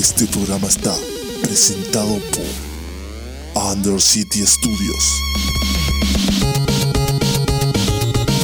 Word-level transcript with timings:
Este 0.00 0.26
programa 0.28 0.66
está 0.66 0.94
presentado 1.42 2.18
por 2.32 3.62
Under 3.62 4.00
City 4.00 4.46
Studios. 4.46 5.20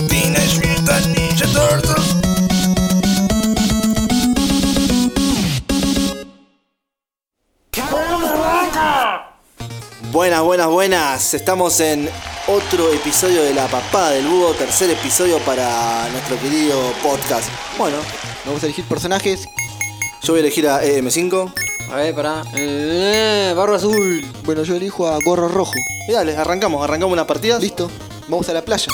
Teenage 0.06 0.56
Mutant 0.58 1.06
Ninja 1.16 1.46
Turtles. 1.46 2.16
Buenas, 10.12 10.42
buenas, 10.42 10.66
buenas. 10.66 11.32
Estamos 11.32 11.80
en 11.80 12.10
otro 12.48 12.92
episodio 12.92 13.42
de 13.42 13.54
La 13.54 13.66
Papada 13.68 14.10
del 14.10 14.26
Búho, 14.26 14.52
tercer 14.52 14.90
episodio 14.90 15.38
para 15.38 16.06
nuestro 16.10 16.38
querido 16.38 16.78
podcast. 17.02 17.48
Bueno, 17.78 17.96
Vamos 18.46 18.62
a 18.62 18.66
elegir 18.66 18.84
personajes. 18.84 19.48
Yo 20.26 20.32
voy 20.32 20.40
a 20.40 20.42
elegir 20.42 20.66
a 20.66 20.82
EM5. 20.82 21.52
A 21.88 21.94
ver, 21.94 22.12
pará. 22.12 22.42
Eh, 22.56 23.52
barro 23.56 23.76
azul. 23.76 24.24
Bueno, 24.44 24.64
yo 24.64 24.74
elijo 24.74 25.06
a 25.06 25.20
Gorro 25.24 25.46
Rojo. 25.46 25.72
Y 26.08 26.12
dale, 26.12 26.36
arrancamos, 26.36 26.82
arrancamos 26.82 27.12
unas 27.12 27.26
partidas. 27.26 27.62
Listo. 27.62 27.88
Vamos 28.26 28.48
a 28.48 28.52
la 28.52 28.64
playa. 28.64 28.88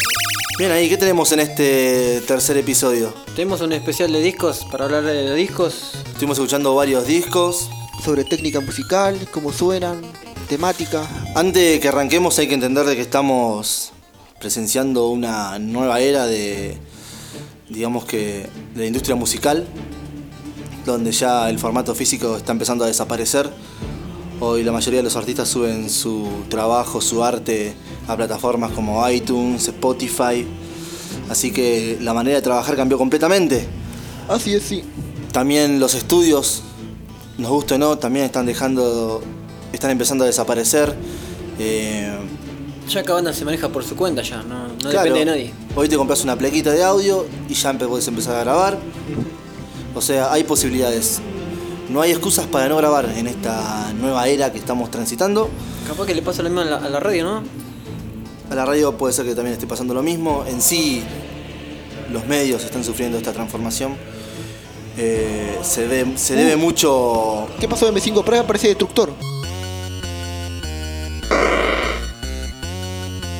Bien 0.59 0.71
ahí, 0.73 0.91
¿qué 0.91 0.99
tenemos 0.99 1.33
en 1.33 1.41
este 1.41 2.21
tercer 2.27 2.59
episodio? 2.59 3.15
Tenemos 3.35 3.63
un 3.63 3.73
especial 3.73 4.13
de 4.13 4.21
discos 4.21 4.67
para 4.71 4.85
hablar 4.85 5.05
de 5.05 5.29
los 5.29 5.37
discos. 5.37 5.93
Estuvimos 6.09 6.37
escuchando 6.37 6.75
varios 6.75 7.07
discos. 7.07 7.71
Sobre 8.05 8.25
técnica 8.25 8.61
musical, 8.61 9.17
cómo 9.31 9.55
suenan, 9.55 10.03
temática. 10.51 11.09
Antes 11.35 11.63
de 11.63 11.81
que 11.81 11.89
arranquemos 11.89 12.39
hay 12.41 12.47
que 12.47 12.55
entender 12.55 12.85
de 12.85 12.95
que 12.95 13.03
estamos 13.03 13.93
presenciando 14.39 15.09
una 15.09 15.59
nueva 15.59 15.99
era 16.01 16.27
de, 16.27 16.77
digamos 17.71 18.05
que, 18.05 18.49
de 18.75 18.81
la 18.81 18.87
industria 18.87 19.17
musical, 19.17 19.67
donde 20.85 21.13
ya 21.13 21.49
el 21.49 21.59
formato 21.59 21.95
físico 21.95 22.37
está 22.37 22.53
empezando 22.53 22.85
a 22.85 22.87
desaparecer. 22.89 23.51
Hoy 24.41 24.65
la 24.65 24.73
mayoría 24.73 24.99
de 24.99 25.05
los 25.05 25.15
artistas 25.17 25.49
suben 25.49 25.89
su 25.89 26.27
trabajo, 26.49 27.01
su 27.01 27.23
arte 27.23 27.75
a 28.09 28.17
plataformas 28.17 28.73
como 28.73 29.09
iTunes, 29.09 29.69
Spotify. 29.69 30.47
Así 31.29 31.53
que 31.53 31.99
la 32.01 32.13
manera 32.13 32.37
de 32.37 32.43
trabajar 32.43 32.75
cambió 32.75 32.99
completamente. 32.99 33.67
Así 34.29 34.55
es, 34.55 34.65
sí. 34.65 34.83
También 35.33 35.79
los 35.79 35.95
estudios, 35.95 36.63
nos 37.39 37.51
guste 37.51 37.75
o 37.75 37.79
no, 37.79 37.99
también 37.99 38.25
están 38.27 38.45
dejando, 38.47 39.23
están 39.73 39.91
empezando 39.91 40.25
a 40.25 40.27
desaparecer. 40.27 40.95
Eh, 41.59 42.13
Ya 42.89 43.03
cada 43.03 43.17
banda 43.17 43.33
se 43.33 43.45
maneja 43.45 43.69
por 43.69 43.85
su 43.85 43.95
cuenta 43.95 44.23
ya, 44.23 44.43
no, 44.43 44.69
no 44.69 44.77
claro, 44.79 45.05
depende 45.05 45.19
de 45.21 45.25
nadie. 45.27 45.55
Hoy 45.77 45.89
te 45.89 45.97
compras 45.97 46.25
una 46.25 46.37
plequita 46.37 46.73
de 46.73 46.83
audio 46.83 47.25
y 47.49 47.55
ya 47.55 47.73
podés 47.79 48.09
empezar 48.09 48.37
a 48.37 48.41
grabar. 48.45 48.79
O 49.95 50.01
sea, 50.01 50.33
hay 50.33 50.45
posibilidades. 50.45 51.21
No 51.89 52.01
hay 52.01 52.11
excusas 52.11 52.47
para 52.47 52.69
no 52.69 52.77
grabar 52.77 53.13
en 53.17 53.27
esta 53.27 53.93
nueva 53.95 54.27
era 54.29 54.51
que 54.51 54.59
estamos 54.59 54.91
transitando. 54.91 55.51
Capaz 55.87 56.07
que 56.07 56.15
le 56.15 56.23
pasa 56.23 56.43
lo 56.43 56.49
mismo 56.49 56.63
a 56.63 56.65
la, 56.65 56.77
a 56.77 56.89
la 56.89 57.01
radio, 57.01 57.25
¿no? 57.25 57.43
A 58.51 58.55
la 58.55 58.65
radio 58.65 58.97
puede 58.97 59.13
ser 59.13 59.27
que 59.27 59.35
también 59.35 59.55
esté 59.55 59.67
pasando 59.67 59.93
lo 59.93 60.03
mismo. 60.03 60.45
En 60.47 60.63
sí, 60.63 61.03
los 62.11 62.27
medios 62.27 62.65
están 62.65 62.85
sufriendo 62.85 63.19
esta 63.19 63.33
transformación. 63.33 63.97
Eh, 64.99 65.59
se, 65.63 65.89
debe 65.89 66.57
mucho 66.57 67.49
¿Qué 67.59 67.67
pasó 67.67 67.91
de 67.91 67.99
M5 67.99 68.25
Pro? 68.25 68.47
Parece 68.47 68.69
destructor. 68.69 69.13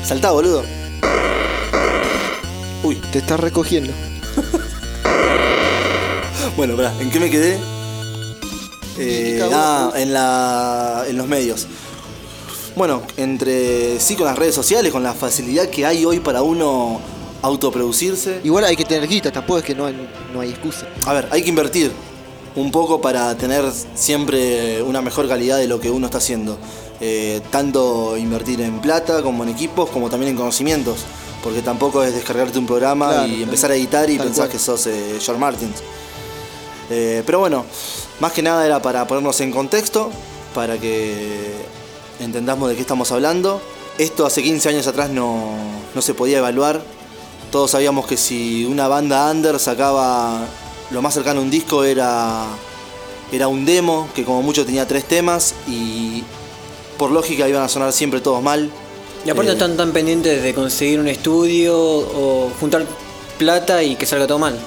Saltá, 0.03 0.31
boludo. 0.31 0.63
Uy, 2.83 2.95
Te 3.11 3.19
está 3.19 3.37
recogiendo. 3.37 3.93
Bueno, 6.55 6.75
pará, 6.75 6.93
¿en 6.99 7.09
qué 7.09 7.19
me 7.19 7.29
quedé? 7.29 7.57
Eh, 8.97 9.41
ah, 9.51 9.91
en, 9.95 10.13
la, 10.13 11.05
en 11.07 11.17
los 11.17 11.27
medios. 11.27 11.67
Bueno, 12.75 13.01
entre 13.17 13.99
sí 13.99 14.15
con 14.15 14.25
las 14.25 14.37
redes 14.37 14.55
sociales, 14.55 14.91
con 14.91 15.03
la 15.03 15.13
facilidad 15.13 15.69
que 15.69 15.85
hay 15.85 16.05
hoy 16.05 16.19
para 16.19 16.41
uno 16.41 16.99
autoproducirse. 17.41 18.39
Igual 18.43 18.65
hay 18.65 18.75
que 18.75 18.85
tener 18.85 19.07
guita, 19.07 19.31
tampoco 19.31 19.59
es 19.59 19.65
que 19.65 19.75
no 19.75 19.85
hay, 19.85 20.09
no 20.33 20.41
hay 20.41 20.49
excusa. 20.49 20.87
A 21.05 21.13
ver, 21.13 21.27
hay 21.31 21.43
que 21.43 21.49
invertir 21.49 21.91
un 22.55 22.71
poco 22.71 23.01
para 23.01 23.35
tener 23.35 23.65
siempre 23.95 24.81
una 24.81 25.01
mejor 25.01 25.27
calidad 25.27 25.57
de 25.57 25.67
lo 25.67 25.79
que 25.79 25.89
uno 25.89 26.05
está 26.05 26.19
haciendo. 26.19 26.57
Eh, 27.01 27.41
tanto 27.51 28.15
invertir 28.17 28.61
en 28.61 28.79
plata 28.79 29.21
como 29.21 29.43
en 29.43 29.49
equipos, 29.49 29.89
como 29.89 30.09
también 30.09 30.31
en 30.31 30.37
conocimientos. 30.37 30.99
Porque 31.43 31.61
tampoco 31.61 32.01
es 32.03 32.13
descargarte 32.13 32.57
un 32.57 32.65
programa 32.65 33.09
Claro, 33.09 33.27
y 33.27 33.43
empezar 33.43 33.71
a 33.71 33.75
editar 33.75 34.09
y 34.09 34.17
pensar 34.17 34.47
que 34.47 34.57
sos 34.57 34.87
eh, 34.87 35.17
George 35.19 35.39
Martins. 35.39 35.83
Eh, 36.89 37.23
pero 37.25 37.39
bueno, 37.39 37.65
más 38.19 38.31
que 38.33 38.41
nada 38.41 38.65
era 38.65 38.81
para 38.81 39.07
ponernos 39.07 39.39
en 39.41 39.51
contexto, 39.51 40.11
para 40.53 40.77
que 40.77 41.53
entendamos 42.19 42.69
de 42.69 42.75
qué 42.75 42.81
estamos 42.81 43.11
hablando. 43.11 43.61
Esto 43.97 44.25
hace 44.25 44.41
15 44.41 44.69
años 44.69 44.87
atrás 44.87 45.09
no, 45.09 45.53
no 45.93 46.01
se 46.01 46.13
podía 46.13 46.39
evaluar. 46.39 46.81
Todos 47.51 47.71
sabíamos 47.71 48.07
que 48.07 48.17
si 48.17 48.65
una 48.65 48.87
banda 48.87 49.29
under 49.29 49.59
sacaba 49.59 50.45
lo 50.91 51.01
más 51.01 51.13
cercano 51.13 51.39
a 51.39 51.43
un 51.43 51.51
disco 51.51 51.83
era, 51.83 52.45
era 53.31 53.47
un 53.47 53.65
demo, 53.65 54.09
que 54.15 54.23
como 54.23 54.41
mucho 54.41 54.65
tenía 54.65 54.87
tres 54.87 55.05
temas 55.05 55.53
y 55.67 56.23
por 56.97 57.11
lógica 57.11 57.47
iban 57.47 57.63
a 57.63 57.69
sonar 57.69 57.93
siempre 57.93 58.21
todos 58.21 58.41
mal. 58.41 58.71
Y 59.25 59.29
aparte 59.29 59.51
Eh, 59.51 59.53
están 59.53 59.77
tan 59.77 59.91
pendientes 59.91 60.41
de 60.41 60.53
conseguir 60.53 60.99
un 60.99 61.07
estudio 61.07 61.77
o 61.77 62.51
juntar 62.59 62.85
plata 63.37 63.83
y 63.83 63.95
que 63.95 64.05
salga 64.05 64.27
todo 64.27 64.39
mal. 64.39 64.57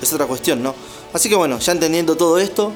es 0.00 0.12
otra 0.12 0.26
cuestión, 0.26 0.62
¿no? 0.62 0.74
Así 1.12 1.28
que 1.28 1.34
bueno, 1.34 1.58
ya 1.58 1.72
entendiendo 1.72 2.16
todo 2.16 2.38
esto, 2.38 2.72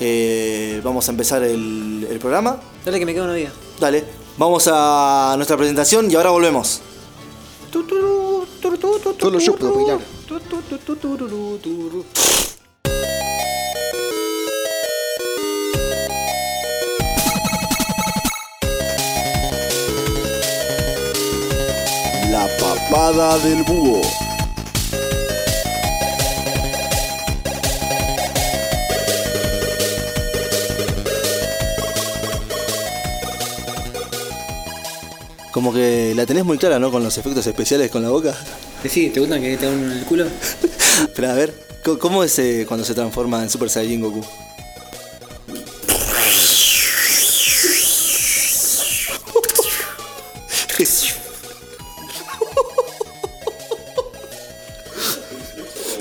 eh, 0.00 0.80
vamos 0.82 1.06
a 1.08 1.10
empezar 1.12 1.42
el, 1.42 2.06
el 2.10 2.18
programa. 2.18 2.58
Dale 2.84 2.98
que 2.98 3.06
me 3.06 3.14
queda 3.14 3.24
una 3.24 3.34
vida. 3.34 3.52
Dale, 3.78 4.04
vamos 4.38 4.68
a 4.72 5.34
nuestra 5.36 5.56
presentación 5.56 6.10
y 6.10 6.14
ahora 6.14 6.30
volvemos. 6.30 6.80
Solo 9.20 9.38
yo 9.38 9.56
puedo 9.56 9.74
bailar. 9.74 9.98
La 22.30 22.48
papada 22.58 23.38
del 23.38 23.62
búho. 23.64 24.23
Como 35.64 35.76
que 35.76 36.12
la 36.14 36.26
tenés 36.26 36.44
muy 36.44 36.58
clara, 36.58 36.78
¿no? 36.78 36.90
Con 36.92 37.02
los 37.02 37.16
efectos 37.16 37.46
especiales 37.46 37.90
con 37.90 38.02
la 38.02 38.10
boca. 38.10 38.36
Sí, 38.86 39.08
¿te 39.08 39.18
gustan 39.18 39.40
que 39.40 39.56
te 39.56 39.64
den 39.64 39.92
el 39.92 40.04
culo? 40.04 40.26
Pero 41.16 41.30
a 41.30 41.32
ver, 41.32 41.54
¿cómo- 41.82 41.98
¿cómo 41.98 42.22
es 42.22 42.38
eh, 42.38 42.66
cuando 42.68 42.84
se 42.84 42.92
transforma 42.92 43.42
en 43.42 43.48
Super 43.48 43.70
Saiyajin 43.70 44.02
Goku? 44.02 44.20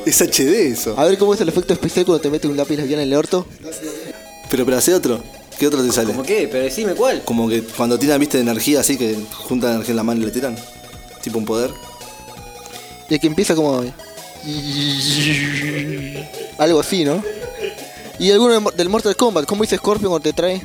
Es 0.06 0.22
HD 0.22 0.68
eso. 0.72 0.97
A 1.00 1.06
ver 1.06 1.18
cómo 1.18 1.34
es 1.34 1.41
el 1.41 1.50
efecto 1.50 1.74
especial 1.74 2.06
cuando 2.06 2.22
te 2.22 2.30
metes 2.30 2.50
un 2.50 2.57
lápiz 2.57 2.78
labial 2.78 3.00
en 3.00 3.07
el 3.07 3.13
orto. 3.13 3.45
Pero, 4.50 4.66
pero 4.66 4.78
hace 4.78 4.94
otro. 4.94 5.24
¿Qué 5.63 5.68
otro 5.68 5.81
te 5.81 5.94
sale? 5.94 6.07
¿Cómo 6.07 6.24
qué? 6.24 6.50
Pero 6.51 6.66
decime 6.66 6.94
cuál. 6.94 7.24
Como 7.24 7.47
que 7.47 7.63
cuando 7.63 7.97
tiran, 7.97 8.19
viste, 8.19 8.38
energía 8.38 8.81
así, 8.81 8.97
que 8.97 9.16
juntan 9.47 9.75
energía 9.75 9.91
en 9.94 9.96
la 9.96 10.03
mano 10.03 10.22
y 10.22 10.25
le 10.25 10.31
tiran. 10.31 10.57
Tipo 11.22 11.38
un 11.38 11.46
poder. 11.46 11.72
Y 13.09 13.18
que 13.18 13.28
empieza 13.28 13.56
como. 13.56 13.81
Algo 16.57 16.81
así, 16.81 17.06
¿no? 17.06 17.24
Y 18.19 18.29
alguno 18.31 18.72
del 18.72 18.90
Mortal 18.90 19.16
Kombat, 19.16 19.46
¿cómo 19.46 19.63
dice 19.63 19.77
Scorpion 19.77 20.10
cuando 20.12 20.24
te 20.30 20.33
trae? 20.33 20.62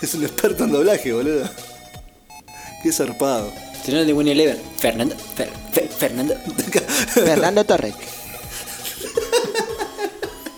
Es 0.00 0.14
un 0.14 0.22
experto 0.22 0.62
en 0.62 0.70
doblaje, 0.70 1.12
boludo. 1.12 1.48
Qué 2.84 2.92
zarpado. 2.92 3.52
Señor 3.84 4.06
de 4.06 4.12
Winnie 4.12 4.34
Eleven. 4.34 4.58
Fernando. 4.78 5.16
Fer- 5.36 5.48
Fer- 5.74 5.88
Fernando. 5.88 6.36
Fernando 7.12 7.64
Torres. 7.64 7.94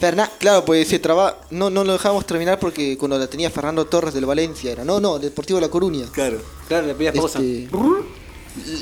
Ferna 0.00 0.30
claro, 0.38 0.64
pues 0.64 0.88
se 0.88 0.98
traba, 0.98 1.40
no, 1.50 1.70
no 1.70 1.82
lo 1.82 1.94
dejamos 1.94 2.26
terminar 2.26 2.58
porque 2.60 2.98
cuando 2.98 3.18
la 3.18 3.26
tenía 3.28 3.50
Fernando 3.50 3.86
Torres 3.86 4.12
del 4.12 4.26
Valencia 4.26 4.70
era, 4.72 4.84
no, 4.84 5.00
no, 5.00 5.18
Deportivo 5.18 5.58
La 5.58 5.68
Coruña. 5.70 6.06
Claro. 6.12 6.38
Claro, 6.68 6.86
le 6.86 6.94
pedías 6.94 7.14
pausa. 7.14 7.38
Este, 7.38 7.68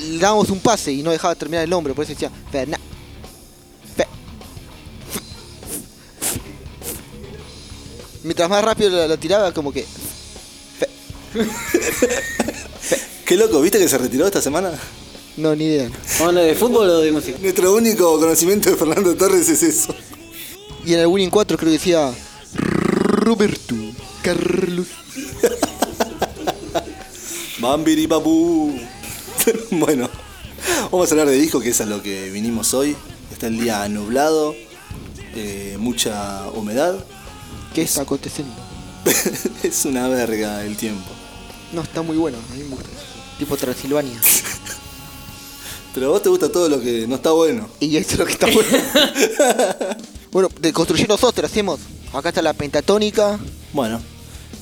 le 0.09 0.19
dábamos 0.19 0.49
un 0.49 0.59
pase 0.59 0.91
y 0.91 1.01
no 1.03 1.11
dejaba 1.11 1.35
terminar 1.35 1.63
el 1.63 1.69
nombre, 1.69 1.93
por 1.93 2.03
eso 2.03 2.11
decía 2.13 2.29
Ferna. 2.51 2.77
Fe- 3.95 4.07
Mientras 8.23 8.49
más 8.49 8.63
rápido 8.63 9.07
lo 9.07 9.17
tiraba, 9.17 9.53
como 9.53 9.71
que. 9.71 9.85
Qué 13.25 13.37
loco, 13.37 13.61
¿viste 13.61 13.79
que 13.79 13.87
se 13.87 13.97
retiró 13.97 14.25
esta 14.27 14.41
semana? 14.41 14.71
No, 15.37 15.55
ni 15.55 15.65
idea. 15.65 15.89
¿Vamos 15.89 16.21
a 16.21 16.25
hablar 16.27 16.43
de 16.45 16.55
fútbol 16.55 16.89
o 16.89 16.99
de 16.99 17.11
música? 17.11 17.37
Nuestro 17.41 17.73
único 17.73 18.19
conocimiento 18.19 18.69
de 18.69 18.77
Fernando 18.77 19.15
Torres 19.15 19.49
es 19.49 19.63
eso. 19.63 19.93
Y 20.85 20.93
en 20.93 20.99
el 20.99 21.07
Winning 21.07 21.31
4 21.31 21.57
creo 21.57 21.69
que 21.69 21.77
decía 21.77 22.13
Roberto 22.53 23.75
Carlos. 24.21 24.87
Bambiri 27.59 28.05
babú. 28.05 28.79
bueno, 29.71 30.07
vamos 30.91 31.09
a 31.09 31.13
hablar 31.13 31.27
de 31.27 31.35
disco, 31.35 31.59
que 31.59 31.69
es 31.69 31.81
a 31.81 31.85
lo 31.85 32.03
que 32.03 32.29
vinimos 32.29 32.75
hoy. 32.75 32.95
Está 33.31 33.47
el 33.47 33.59
día 33.59 33.87
nublado, 33.89 34.53
eh, 35.33 35.75
mucha 35.79 36.47
humedad. 36.49 37.03
¿Qué 37.73 37.81
está 37.81 38.03
aconteciendo? 38.03 38.53
es 39.63 39.85
una 39.85 40.07
verga 40.07 40.63
el 40.63 40.77
tiempo. 40.77 41.09
No, 41.73 41.81
está 41.81 42.03
muy 42.03 42.17
bueno, 42.17 42.37
a 42.37 42.55
mí 42.55 42.63
me 42.63 42.75
gusta. 42.75 42.89
Tipo 43.39 43.57
Transilvania. 43.57 44.21
Pero 45.95 46.07
a 46.07 46.09
vos 46.09 46.21
te 46.21 46.29
gusta 46.29 46.51
todo 46.51 46.69
lo 46.69 46.79
que 46.79 47.07
no 47.07 47.15
está 47.15 47.31
bueno. 47.31 47.69
Y 47.79 47.97
esto 47.97 48.13
es 48.13 48.19
lo 48.19 48.25
que 48.25 48.33
está 48.33 48.45
bueno. 48.45 48.69
Bueno, 50.35 50.49
de 50.59 50.73
construyendo 50.73 51.13
nosotros 51.13 51.49
hacemos. 51.49 51.79
Acá 52.11 52.27
está 52.27 52.41
la 52.41 52.51
pentatónica. 52.51 53.39
Bueno, 53.71 54.01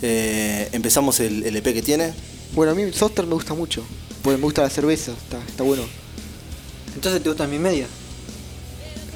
eh, 0.04 0.70
empezamos 0.72 1.20
el, 1.20 1.42
el 1.44 1.56
EP 1.56 1.64
que 1.74 1.82
tiene. 1.82 2.14
Bueno, 2.54 2.74
a 2.74 2.76
mí 2.76 2.84
el 2.84 2.94
software 2.94 3.26
me 3.28 3.34
gusta 3.34 3.56
mucho. 3.56 3.84
Porque 4.22 4.38
me 4.38 4.44
gusta 4.44 4.62
la 4.62 4.70
cerveza, 4.70 5.14
está, 5.14 5.40
está 5.40 5.64
bueno. 5.64 5.82
Entonces 6.94 7.24
te 7.24 7.28
gusta 7.28 7.48
mi 7.48 7.58
media. 7.58 7.88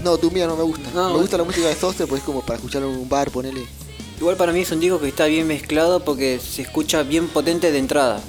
No, 0.04 0.18
tu 0.18 0.32
mía 0.32 0.48
no 0.48 0.56
me 0.56 0.64
gusta. 0.64 0.90
No, 0.96 1.14
me 1.14 1.20
gusta 1.20 1.38
la 1.38 1.44
música 1.44 1.68
de 1.68 1.76
software, 1.76 2.10
pues 2.10 2.22
es 2.22 2.26
como 2.26 2.42
para 2.42 2.56
escucharlo 2.56 2.92
en 2.92 3.02
un 3.02 3.08
bar, 3.08 3.30
ponele. 3.30 3.64
Igual 4.20 4.36
para 4.36 4.52
mí 4.52 4.62
es 4.62 4.72
un 4.72 4.80
disco 4.80 5.00
que 5.00 5.10
está 5.10 5.28
bien 5.28 5.46
mezclado 5.46 6.04
porque 6.04 6.40
se 6.40 6.64
escucha 6.64 7.04
bien 7.04 7.28
potente 7.28 7.72
de 7.72 7.78
entrada. 7.78 8.20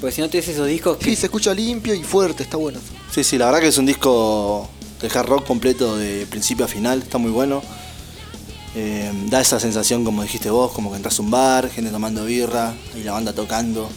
Porque 0.00 0.14
si 0.14 0.20
no 0.20 0.30
tienes 0.30 0.48
esos 0.48 0.68
discos 0.68 0.98
que 0.98 1.06
Sí, 1.06 1.16
se 1.16 1.26
escucha 1.26 1.52
limpio 1.54 1.92
y 1.92 2.04
fuerte, 2.04 2.44
está 2.44 2.56
bueno. 2.56 2.78
Sí, 3.12 3.24
sí, 3.24 3.36
la 3.36 3.46
verdad 3.46 3.62
que 3.62 3.68
es 3.68 3.78
un 3.78 3.86
disco 3.86 4.70
hard 5.12 5.26
rock 5.26 5.46
completo 5.46 5.96
de 5.96 6.26
principio 6.26 6.64
a 6.64 6.68
final, 6.68 7.02
está 7.02 7.18
muy 7.18 7.30
bueno. 7.30 7.62
Eh, 8.76 9.10
da 9.30 9.40
esa 9.40 9.60
sensación, 9.60 10.04
como 10.04 10.22
dijiste 10.22 10.50
vos, 10.50 10.72
como 10.72 10.90
que 10.90 10.96
entras 10.96 11.18
a 11.18 11.22
un 11.22 11.30
bar, 11.30 11.70
gente 11.70 11.90
tomando 11.90 12.24
birra 12.24 12.74
y 12.98 13.04
la 13.04 13.12
banda 13.12 13.32
tocando. 13.32 13.88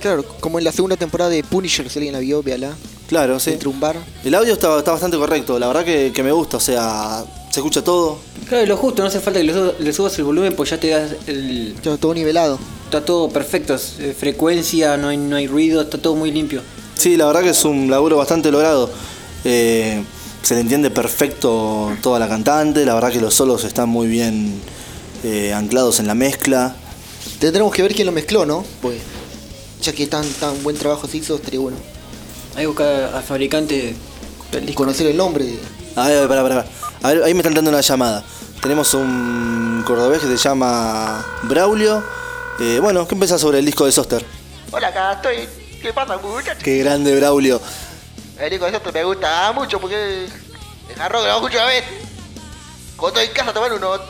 Claro, 0.00 0.24
como 0.40 0.58
en 0.58 0.64
la 0.64 0.72
segunda 0.72 0.96
temporada 0.96 1.30
de 1.30 1.42
Punisher, 1.44 1.88
si 1.88 1.98
alguien 1.98 2.14
la 2.14 2.20
vio, 2.20 2.42
véala. 2.42 2.72
Claro, 3.08 3.38
sí. 3.40 3.50
Dentro 3.50 3.70
de 3.70 3.74
un 3.76 3.80
bar. 3.80 3.96
El 4.24 4.34
audio 4.34 4.52
está, 4.52 4.76
está 4.78 4.90
bastante 4.92 5.16
correcto, 5.16 5.58
la 5.58 5.66
verdad 5.68 5.84
que, 5.84 6.12
que 6.12 6.22
me 6.22 6.32
gusta, 6.32 6.56
o 6.56 6.60
sea, 6.60 7.24
se 7.50 7.60
escucha 7.60 7.82
todo. 7.82 8.18
Claro, 8.48 8.64
y 8.64 8.66
lo 8.66 8.76
justo, 8.76 9.02
no 9.02 9.08
hace 9.08 9.20
falta 9.20 9.38
que 9.40 9.44
le, 9.46 9.52
su- 9.52 9.72
le 9.78 9.92
subas 9.92 10.18
el 10.18 10.24
volumen, 10.24 10.54
pues 10.54 10.70
ya 10.70 10.78
te 10.80 10.88
das 10.90 11.12
el. 11.26 11.74
Ya 11.82 11.96
todo 11.96 12.12
nivelado. 12.14 12.58
Está 12.84 13.04
todo 13.04 13.28
perfecto, 13.28 13.74
es, 13.74 13.94
eh, 14.00 14.14
frecuencia, 14.18 14.96
no 14.96 15.08
hay, 15.08 15.16
no 15.16 15.36
hay 15.36 15.46
ruido, 15.46 15.80
está 15.82 15.98
todo 15.98 16.14
muy 16.16 16.30
limpio. 16.32 16.62
Sí, 16.96 17.16
la 17.16 17.26
verdad 17.26 17.42
que 17.42 17.50
es 17.50 17.64
un 17.64 17.88
laburo 17.90 18.16
bastante 18.16 18.50
logrado. 18.50 18.90
Eh, 19.44 20.02
se 20.48 20.54
le 20.54 20.60
entiende 20.62 20.90
perfecto 20.90 21.92
toda 22.02 22.18
la 22.18 22.26
cantante, 22.26 22.86
la 22.86 22.94
verdad 22.94 23.12
que 23.12 23.20
los 23.20 23.34
solos 23.34 23.64
están 23.64 23.90
muy 23.90 24.06
bien 24.06 24.58
eh, 25.22 25.52
anclados 25.52 26.00
en 26.00 26.06
la 26.06 26.14
mezcla. 26.14 26.74
Tendremos 27.38 27.70
que 27.74 27.82
ver 27.82 27.94
quién 27.94 28.06
lo 28.06 28.12
mezcló, 28.12 28.46
¿no? 28.46 28.64
Pues, 28.80 28.96
ya 29.82 29.92
que 29.92 30.06
tan, 30.06 30.24
tan 30.40 30.62
buen 30.62 30.74
trabajo 30.78 31.06
se 31.06 31.18
hizo, 31.18 31.34
estaría 31.34 31.60
bueno. 31.60 31.76
Hay 32.56 32.62
que 32.62 32.66
buscar 32.68 32.86
al 33.14 33.22
fabricante 33.22 33.94
disco. 34.64 34.72
Conocer 34.84 35.06
el 35.08 35.18
nombre. 35.18 35.44
de- 35.44 35.58
A 35.96 36.08
ver, 36.08 36.26
pará, 36.28 36.42
pará, 36.42 36.54
pará. 36.64 36.68
A 37.02 37.08
ver, 37.12 37.22
ahí 37.24 37.34
me 37.34 37.40
están 37.40 37.52
dando 37.52 37.68
una 37.70 37.82
llamada. 37.82 38.24
Tenemos 38.62 38.94
un 38.94 39.84
cordobés 39.86 40.20
que 40.22 40.28
se 40.28 40.36
llama 40.38 41.26
Braulio. 41.42 42.02
Eh, 42.58 42.78
bueno, 42.80 43.06
¿qué 43.06 43.16
pensás 43.16 43.38
sobre 43.42 43.58
el 43.58 43.66
disco 43.66 43.84
de 43.84 43.92
Soster? 43.92 44.24
Hola, 44.70 44.88
acá 44.88 45.12
estoy. 45.12 45.46
¿Qué 45.82 45.92
pasa, 45.92 46.16
muchachos? 46.16 46.62
Qué 46.64 46.78
grande 46.78 47.14
Braulio. 47.16 47.60
El 48.38 48.50
disco 48.50 48.70
de 48.70 48.76
esto 48.76 48.92
me 48.92 49.04
gusta 49.04 49.52
mucho 49.52 49.80
porque 49.80 50.26
es 50.26 51.00
hard 51.00 51.12
rock, 51.12 51.24
lo 51.24 51.36
escucho 51.36 51.60
a 51.60 51.66
ver. 51.66 51.84
Cuando 52.96 53.20
estoy 53.20 53.30
en 53.30 53.36
casa 53.36 53.52
tomar 53.52 53.72
unos 53.72 54.00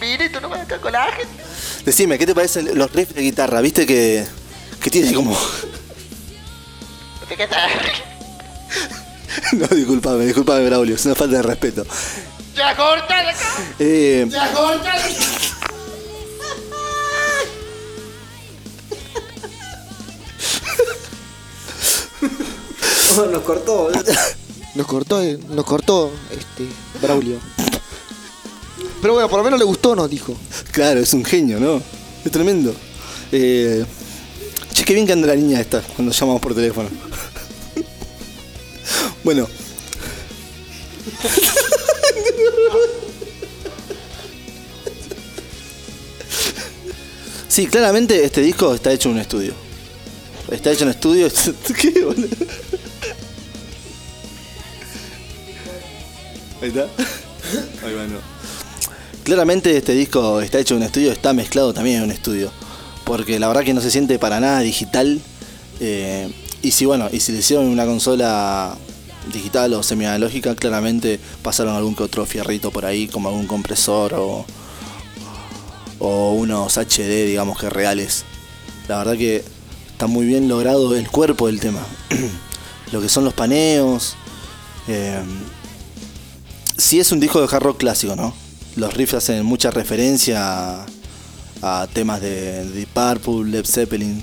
vinitos 0.00 0.40
nomás 0.40 0.60
acá 0.60 0.78
con 0.78 0.92
la 0.92 1.12
gente. 1.12 1.44
Decime, 1.84 2.18
¿qué 2.18 2.26
te 2.26 2.34
parecen 2.34 2.76
los 2.76 2.90
riffs 2.92 3.14
de 3.14 3.22
guitarra? 3.22 3.60
¿Viste 3.60 3.86
que, 3.86 4.26
que 4.80 4.90
tiene 4.90 5.12
como... 5.12 5.36
No 9.52 9.66
disculpame, 9.66 10.24
disculpame 10.24 10.64
Braulio, 10.66 10.94
es 10.94 11.04
una 11.04 11.14
falta 11.14 11.36
de 11.36 11.42
respeto. 11.42 11.84
¡Ya 12.54 12.74
corta 12.74 13.22
de 13.22 13.28
acá! 13.28 13.48
Eh, 13.78 14.26
¡Ya 14.28 14.50
corta 14.52 14.92
de 14.92 14.98
acá! 14.98 15.14
Nos 23.16 23.42
cortó, 23.44 23.84
boludo. 23.84 24.02
Nos 24.74 24.86
cortó, 24.86 25.22
eh, 25.22 25.38
nos 25.48 25.64
cortó 25.64 26.10
este 26.30 26.66
Braulio. 27.00 27.38
Pero 29.00 29.14
bueno, 29.14 29.26
por 29.26 29.38
lo 29.38 29.44
menos 29.44 29.58
le 29.58 29.64
gustó, 29.64 29.96
nos 29.96 30.10
dijo. 30.10 30.36
claro, 30.70 31.00
es 31.00 31.14
un 31.14 31.24
genio, 31.24 31.58
¿no? 31.58 31.80
Es 32.22 32.30
tremendo. 32.30 32.74
Eh, 33.32 33.86
che, 34.74 34.84
qué 34.84 34.92
bien 34.92 35.06
que 35.06 35.14
anda 35.14 35.28
la 35.28 35.34
niña 35.34 35.58
esta 35.58 35.80
cuando 35.80 36.12
llamamos 36.12 36.42
por 36.42 36.54
teléfono. 36.54 36.90
bueno. 39.24 39.48
Sí, 47.48 47.66
claramente 47.68 48.22
este 48.22 48.42
disco 48.42 48.74
está 48.74 48.92
hecho 48.92 49.08
en 49.08 49.14
un 49.14 49.20
estudio. 49.22 49.54
Está 50.50 50.72
hecho 50.72 50.84
en 50.84 50.90
estudio. 50.90 51.26
¿Qué, 51.80 52.04
boludo? 52.04 52.28
Ahí 56.66 56.72
está. 56.72 56.82
Ahí 57.86 57.94
va, 57.94 58.06
no. 58.08 58.18
Claramente 59.22 59.76
este 59.76 59.92
disco 59.92 60.40
está 60.40 60.58
hecho 60.58 60.74
en 60.74 60.78
un 60.80 60.86
estudio, 60.86 61.12
está 61.12 61.32
mezclado 61.32 61.72
también 61.72 61.98
en 61.98 62.02
un 62.04 62.10
estudio. 62.10 62.50
Porque 63.04 63.38
la 63.38 63.46
verdad 63.46 63.62
que 63.62 63.72
no 63.72 63.80
se 63.80 63.90
siente 63.92 64.18
para 64.18 64.40
nada 64.40 64.60
digital. 64.60 65.20
eh, 65.78 66.28
y 66.62 66.72
si 66.72 66.84
bueno, 66.84 67.08
y 67.12 67.20
si 67.20 67.30
le 67.30 67.38
hicieron 67.38 67.66
una 67.66 67.86
consola 67.86 68.76
digital 69.32 69.74
o 69.74 69.84
semianalógica, 69.84 70.56
claramente 70.56 71.20
pasaron 71.42 71.76
algún 71.76 71.94
que 71.94 72.02
otro 72.02 72.26
fierrito 72.26 72.72
por 72.72 72.84
ahí, 72.84 73.06
como 73.06 73.28
algún 73.28 73.46
compresor 73.46 74.14
o, 74.14 74.44
o 76.00 76.32
unos 76.32 76.76
HD, 76.78 77.26
digamos 77.26 77.60
que 77.60 77.70
reales. 77.70 78.24
La 78.88 78.98
verdad 78.98 79.16
que 79.16 79.44
está 79.92 80.08
muy 80.08 80.26
bien 80.26 80.48
logrado 80.48 80.96
el 80.96 81.08
cuerpo 81.08 81.46
del 81.46 81.60
tema. 81.60 81.86
Lo 82.92 83.00
que 83.00 83.08
son 83.08 83.24
los 83.24 83.34
paneos. 83.34 84.16
eh, 84.88 85.20
sí 86.76 87.00
es 87.00 87.12
un 87.12 87.20
disco 87.20 87.40
de 87.40 87.48
hard 87.54 87.62
rock 87.62 87.78
clásico, 87.78 88.16
¿no? 88.16 88.34
Los 88.76 88.94
riffs 88.94 89.14
hacen 89.14 89.44
mucha 89.44 89.70
referencia 89.70 90.82
a, 90.82 90.86
a 91.62 91.86
temas 91.92 92.20
de 92.20 92.64
Deep 92.66 92.88
Purple, 92.88 93.50
Led 93.50 93.64
Zeppelin, 93.64 94.22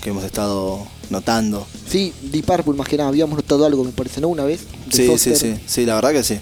que 0.00 0.10
hemos 0.10 0.24
estado 0.24 0.86
notando. 1.10 1.66
Sí, 1.88 2.12
Deep 2.22 2.44
Purple 2.44 2.74
más 2.74 2.88
que 2.88 2.96
nada, 2.96 3.08
habíamos 3.08 3.36
notado 3.36 3.64
algo, 3.64 3.84
me 3.84 3.92
parece, 3.92 4.20
¿no? 4.20 4.28
Una 4.28 4.44
vez. 4.44 4.62
Sí, 4.90 5.16
sí, 5.18 5.36
sí, 5.36 5.54
sí, 5.66 5.86
la 5.86 5.94
verdad 5.94 6.12
que 6.12 6.24
sí. 6.24 6.38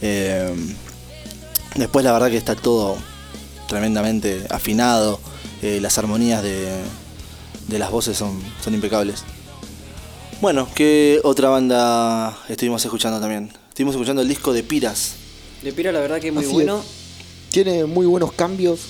Eh, 0.00 0.52
después 1.76 2.04
la 2.04 2.12
verdad 2.12 2.28
que 2.30 2.36
está 2.36 2.56
todo 2.56 2.96
tremendamente 3.68 4.46
afinado, 4.50 5.20
eh, 5.62 5.78
las 5.80 5.98
armonías 5.98 6.42
de, 6.42 6.68
de 7.68 7.78
las 7.78 7.90
voces 7.90 8.16
son, 8.16 8.40
son 8.64 8.74
impecables. 8.74 9.22
Bueno, 10.40 10.68
¿qué 10.74 11.20
otra 11.24 11.48
banda 11.48 12.38
estuvimos 12.48 12.84
escuchando 12.84 13.20
también? 13.20 13.52
Estuvimos 13.78 13.94
escuchando 13.94 14.22
el 14.22 14.28
disco 14.28 14.52
de 14.52 14.64
Piras. 14.64 15.12
De 15.62 15.72
Pira 15.72 15.92
la 15.92 16.00
verdad 16.00 16.20
que 16.20 16.26
es 16.26 16.34
muy 16.34 16.44
Así 16.44 16.52
bueno. 16.52 16.80
es. 16.80 17.52
Tiene 17.52 17.84
muy 17.84 18.06
buenos 18.06 18.32
cambios 18.32 18.80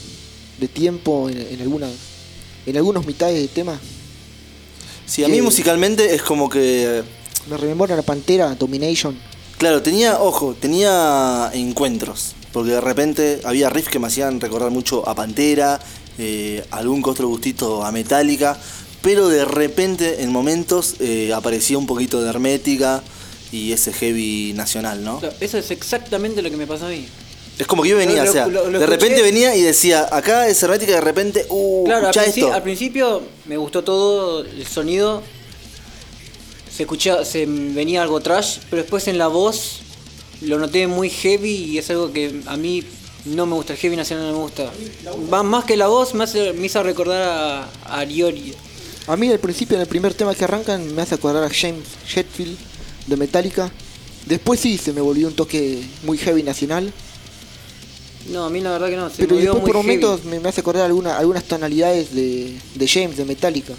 de 0.59 0.67
tiempo 0.67 1.29
en, 1.29 1.37
en 1.37 1.61
algunas 1.61 1.91
en 2.65 2.75
algunos 2.75 3.05
mitades 3.05 3.39
de 3.39 3.49
tema. 3.49 3.79
Sí, 5.05 5.25
a 5.25 5.29
mí 5.29 5.43
musicalmente 5.43 6.15
es 6.15 6.23
como 6.23 6.49
que 6.49 7.03
Me 7.51 7.59
rememora 7.59 7.93
a 7.93 7.97
la 7.99 8.03
Pantera, 8.03 8.55
Domination. 8.55 9.15
Claro, 9.59 9.83
tenía, 9.83 10.23
ojo, 10.23 10.57
tenía 10.59 11.51
encuentros. 11.53 12.35
Porque 12.51 12.71
de 12.71 12.81
repente 12.81 13.43
había 13.45 13.69
riffs 13.69 13.91
que 13.91 13.99
me 13.99 14.07
hacían 14.07 14.41
recordar 14.41 14.71
mucho 14.71 15.07
a 15.07 15.15
Pantera, 15.15 15.79
eh, 16.17 16.65
algún 16.71 17.03
que 17.03 17.11
otro 17.11 17.29
gustito 17.29 17.85
a 17.85 17.93
Metallica. 17.93 18.59
Pero 19.03 19.29
de 19.29 19.45
repente, 19.45 20.23
en 20.23 20.33
momentos, 20.33 20.95
eh, 21.01 21.35
aparecía 21.35 21.77
un 21.77 21.87
poquito 21.87 22.23
de 22.23 22.31
Hermética 22.31 23.03
y 23.53 23.73
ese 23.73 23.93
heavy 23.93 24.53
nacional, 24.55 25.03
¿no? 25.05 25.21
Claro, 25.21 25.35
Eso 25.41 25.59
es 25.59 25.71
exactamente 25.71 26.43
lo 26.43 26.51
que 26.51 26.57
me 26.57 26.67
pasó 26.67 26.87
a 26.87 26.91
mí. 26.91 27.07
Es 27.59 27.67
como 27.67 27.83
que 27.83 27.89
yo 27.89 27.97
venía, 27.97 28.23
Lo- 28.25 28.31
o 28.31 28.33
sea, 28.33 28.47
lo- 28.47 28.71
lo 28.71 28.79
de 28.79 28.87
repente 28.87 29.17
escuché. 29.17 29.33
venía 29.33 29.57
y 29.57 29.63
decía, 29.63 30.07
acá 30.13 30.47
es 30.49 30.63
Hermética 30.63 30.93
y 30.93 30.95
de 30.95 31.01
repente, 31.01 31.47
uh, 31.49 31.85
Claro, 31.87 32.09
al, 32.09 32.17
esto. 32.19 32.53
al 32.53 32.63
principio 32.63 33.23
me 33.47 33.57
gustó 33.57 33.83
todo 33.83 34.43
el 34.45 34.67
sonido. 34.67 35.23
Se 36.75 36.85
escuchaba, 36.85 37.25
se 37.25 37.47
venía 37.47 38.03
algo 38.03 38.21
trash, 38.21 38.59
pero 38.71 38.83
después 38.83 39.09
en 39.09 39.19
la 39.19 39.27
voz 39.27 39.81
lo 40.43 40.59
noté 40.59 40.87
muy 40.87 41.11
heavy 41.11 41.51
y 41.51 41.79
es 41.79 41.91
algo 41.91 42.13
que 42.13 42.43
a 42.47 42.57
mí 42.57 42.85
no 43.25 43.47
me 43.47 43.55
gusta. 43.55 43.73
El 43.73 43.79
heavy 43.81 43.97
nacional 43.97 44.27
no 44.29 44.33
me 44.35 44.39
gusta. 44.43 44.71
Va 45.33 45.43
más 45.43 45.65
que 45.65 45.77
la 45.77 45.89
voz, 45.89 46.15
me, 46.15 46.23
hace, 46.25 46.53
me 46.53 46.67
hizo 46.67 46.81
recordar 46.85 47.23
a, 47.23 47.63
a 47.87 47.99
Ariori. 48.01 48.55
A 49.09 49.17
mí 49.17 49.29
al 49.33 49.41
principio, 49.41 49.75
en 49.77 49.81
el 49.81 49.89
primer 49.89 50.15
tema 50.15 50.33
que 50.35 50.45
arrancan, 50.45 50.95
me 50.95 51.03
hace 51.03 51.17
acordar 51.17 51.43
a 51.43 51.49
James 51.53 51.83
Hetfield 52.15 52.57
de 53.09 53.17
Metallica. 53.17 53.71
Después 54.27 54.61
sí, 54.61 54.79
se 54.79 54.93
me 54.93 55.01
volvió 55.01 55.27
un 55.29 55.35
toque 55.35 55.83
muy 56.05 56.19
heavy 56.19 56.43
nacional. 56.43 56.93
No, 58.31 58.45
a 58.45 58.51
mí 58.51 58.61
la 58.61 58.73
verdad 58.73 58.89
que 58.91 58.97
no. 58.97 59.09
Se 59.09 59.17
Pero 59.17 59.37
me 59.37 59.41
después 59.43 59.63
por 59.65 59.77
momentos 59.77 60.25
me, 60.25 60.39
me 60.39 60.49
hace 60.51 60.61
acordar 60.61 60.85
alguna, 60.85 61.17
algunas 61.17 61.45
tonalidades 61.45 62.15
de, 62.15 62.59
de 62.75 62.89
James, 62.89 63.17
de 63.17 63.25
Metallica. 63.25 63.73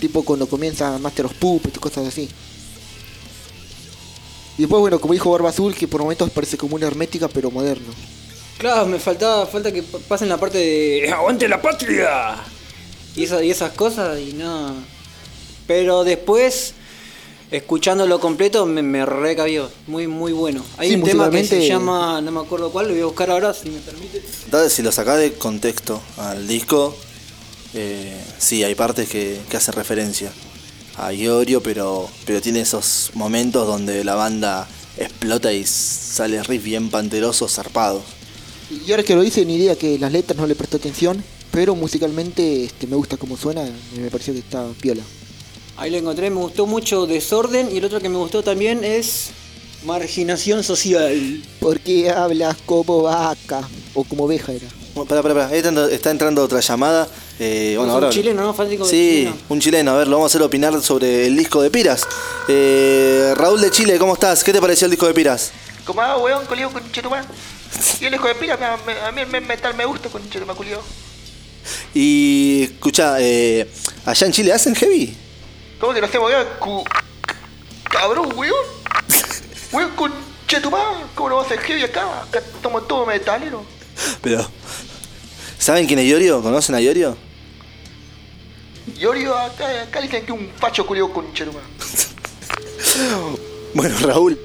Tipo 0.00 0.22
cuando 0.22 0.46
comienza 0.48 0.98
Master 0.98 1.26
of 1.26 1.34
Puppets 1.34 1.76
y 1.76 1.80
cosas 1.80 2.06
así. 2.06 2.28
Y 4.58 4.62
después, 4.62 4.80
bueno, 4.80 5.00
como 5.00 5.14
dijo 5.14 5.30
Barba 5.30 5.48
Azul, 5.50 5.74
que 5.74 5.88
por 5.88 6.02
momentos 6.02 6.28
parece 6.30 6.58
como 6.58 6.74
una 6.76 6.86
hermética 6.86 7.28
pero 7.28 7.50
moderno. 7.50 7.92
Claro, 8.58 8.84
me 8.86 8.98
faltaba 8.98 9.46
falta 9.46 9.72
que 9.72 9.82
pa- 9.82 9.98
pasen 10.00 10.28
la 10.28 10.36
parte 10.36 10.58
de 10.58 11.10
¡Aguante 11.10 11.48
la 11.48 11.62
patria! 11.62 12.36
Y, 13.16 13.24
esa- 13.24 13.42
y 13.42 13.50
esas 13.50 13.72
cosas 13.72 14.18
y 14.20 14.34
no. 14.34 14.74
Pero 15.66 16.04
después, 16.04 16.74
escuchándolo 17.50 18.20
completo, 18.20 18.66
me, 18.66 18.82
me 18.82 19.04
recabió. 19.06 19.70
Muy, 19.86 20.06
muy 20.06 20.32
bueno. 20.32 20.64
Hay 20.78 20.90
Sí, 20.90 20.94
un 20.96 21.02
tema 21.02 21.30
que 21.30 21.36
se 21.38 21.42
musicalmente- 21.56 21.68
llama, 21.68 22.20
no 22.20 22.30
me 22.32 22.40
acuerdo 22.40 22.70
cuál, 22.70 22.86
lo 22.88 22.92
voy 22.94 23.02
a 23.02 23.06
buscar 23.06 23.30
ahora 23.30 23.52
si 23.54 23.70
me 23.70 23.78
permite. 23.80 24.22
Entonces, 24.44 24.72
si 24.72 24.82
lo 24.82 24.92
sacás 24.92 25.18
de 25.18 25.32
contexto 25.32 26.00
al 26.16 26.46
disco, 26.46 26.94
eh, 27.74 28.20
sí, 28.38 28.62
hay 28.64 28.74
partes 28.74 29.08
que, 29.08 29.38
que 29.48 29.56
hacen 29.56 29.74
referencia 29.74 30.32
a 30.96 31.12
Iorio, 31.12 31.62
pero, 31.62 32.08
pero 32.26 32.40
tiene 32.40 32.60
esos 32.60 33.10
momentos 33.14 33.66
donde 33.66 34.04
la 34.04 34.14
banda 34.14 34.68
explota 34.98 35.52
y 35.52 35.64
sale 35.64 36.42
riff 36.42 36.62
bien 36.64 36.90
panteroso, 36.90 37.48
zarpado. 37.48 38.02
Y 38.86 38.90
ahora 38.90 39.02
que 39.02 39.14
lo 39.14 39.22
dice, 39.22 39.44
ni 39.44 39.56
idea 39.56 39.76
que 39.76 39.98
las 39.98 40.12
letras 40.12 40.36
no 40.38 40.46
le 40.46 40.54
prestó 40.54 40.76
atención, 40.76 41.22
pero 41.50 41.74
musicalmente 41.74 42.64
este, 42.64 42.86
me 42.86 42.94
gusta 42.96 43.16
como 43.16 43.36
suena 43.36 43.66
y 43.96 43.98
me 43.98 44.10
pareció 44.10 44.32
que 44.32 44.38
está 44.40 44.64
piola. 44.80 45.02
Ahí 45.80 45.90
lo 45.90 45.96
encontré, 45.96 46.28
me 46.28 46.36
gustó 46.36 46.66
mucho 46.66 47.06
Desorden 47.06 47.70
y 47.74 47.78
el 47.78 47.84
otro 47.86 48.00
que 48.00 48.10
me 48.10 48.18
gustó 48.18 48.42
también 48.42 48.84
es 48.84 49.30
Marginación 49.84 50.62
Social. 50.62 51.42
¿Por 51.58 51.80
qué 51.80 52.10
hablas 52.10 52.56
como 52.66 53.00
vaca? 53.02 53.66
O 53.94 54.04
como 54.04 54.24
oveja 54.24 54.52
era. 54.52 54.66
Bueno, 54.94 55.08
Pará, 55.08 55.22
pará, 55.22 55.34
pará. 55.34 55.46
Ahí 55.48 55.56
está, 55.56 55.68
entrando- 55.70 55.88
está 55.90 56.10
entrando 56.10 56.42
otra 56.44 56.60
llamada. 56.60 57.08
Eh, 57.38 57.74
bueno, 57.78 57.92
Es 57.92 57.94
ahora. 57.94 58.06
un 58.08 58.12
chileno, 58.12 58.42
¿no? 58.42 58.52
Fanático 58.52 58.84
de 58.84 58.90
Sí, 58.90 58.96
chileno. 59.20 59.36
un 59.48 59.60
chileno. 59.60 59.90
A 59.92 59.96
ver, 59.96 60.08
lo 60.08 60.16
vamos 60.16 60.30
a 60.30 60.36
hacer 60.36 60.42
opinar 60.42 60.82
sobre 60.82 61.26
el 61.26 61.34
disco 61.36 61.62
de 61.62 61.70
Piras. 61.70 62.02
Eh, 62.48 63.32
Raúl 63.36 63.62
de 63.62 63.70
Chile, 63.70 63.98
¿cómo 63.98 64.12
estás? 64.12 64.44
¿Qué 64.44 64.52
te 64.52 64.60
pareció 64.60 64.84
el 64.84 64.90
disco 64.90 65.06
de 65.06 65.14
Piras? 65.14 65.50
Como 65.86 66.02
ah, 66.02 66.18
weón, 66.18 66.44
colío 66.44 66.70
con 66.70 66.82
chetumá. 66.92 67.24
Y 68.00 68.04
el 68.04 68.12
hijo 68.14 68.26
de 68.28 68.34
me- 68.34 68.50
a 68.52 69.12
mí 69.12 69.20
el 69.22 69.46
metal 69.46 69.74
me 69.74 69.86
gusta 69.86 70.10
con 70.10 70.28
chetumá 70.28 70.54
culio. 70.54 70.82
Y 71.94 72.64
escucha, 72.64 73.16
eh, 73.20 73.66
allá 74.04 74.26
en 74.26 74.32
Chile 74.34 74.52
hacen 74.52 74.74
heavy. 74.74 75.16
¿Cómo 75.80 75.94
que 75.94 76.00
no 76.00 76.06
hacemos 76.06 76.30
weón? 76.30 76.46
Cu- 76.58 76.84
Cabrón, 77.84 78.32
weón. 78.36 78.54
Weón 79.72 79.90
con 79.96 80.12
chetumá. 80.46 80.78
¿Cómo 81.14 81.30
no 81.30 81.36
va 81.36 81.42
a 81.42 81.48
ser 81.48 81.58
heavy 81.60 81.82
acá? 81.84 82.22
Acá 82.22 82.38
estamos 82.40 82.86
todos 82.86 83.06
metaleros. 83.06 83.62
Pero. 84.22 84.46
¿Saben 85.58 85.86
quién 85.86 85.98
es 85.98 86.06
Iorio? 86.06 86.42
¿Conocen 86.42 86.74
a 86.74 86.80
Iorio? 86.80 87.16
Y 88.98 89.04
Orio 89.04 89.36
acá, 89.36 89.82
acá 89.82 90.00
dicen 90.00 90.24
que 90.26 90.32
un 90.32 90.50
facho 90.58 90.86
culio 90.86 91.12
con 91.12 91.32
chetumá. 91.34 91.60
Bueno, 93.72 93.94
Raúl. 94.00 94.38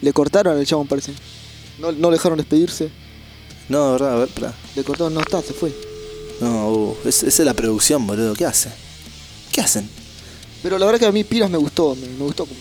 Le 0.00 0.12
cortaron 0.12 0.56
al 0.56 0.64
chabón, 0.64 0.86
parece. 0.86 1.12
No, 1.78 1.90
no 1.90 2.10
dejaron 2.10 2.38
despedirse. 2.38 2.90
No, 3.68 3.86
de 3.86 3.92
verdad, 3.92 4.12
a 4.14 4.18
ver. 4.18 4.28
Le 4.76 4.84
cortaron, 4.84 5.12
no 5.12 5.20
está, 5.20 5.42
se 5.42 5.52
fue. 5.52 5.74
No, 6.40 6.68
uh, 6.70 6.96
es- 7.04 7.24
esa 7.24 7.42
es 7.42 7.46
la 7.46 7.54
producción, 7.54 8.06
boludo. 8.06 8.34
¿Qué 8.34 8.46
hace? 8.46 8.70
¿Qué 9.52 9.60
hacen? 9.60 9.90
Pero 10.62 10.78
la 10.78 10.86
verdad 10.86 11.00
que 11.00 11.06
a 11.06 11.12
mí 11.12 11.24
Piras 11.24 11.50
me 11.50 11.58
gustó, 11.58 11.94
me, 11.94 12.06
me 12.08 12.24
gustó 12.24 12.46
como. 12.46 12.58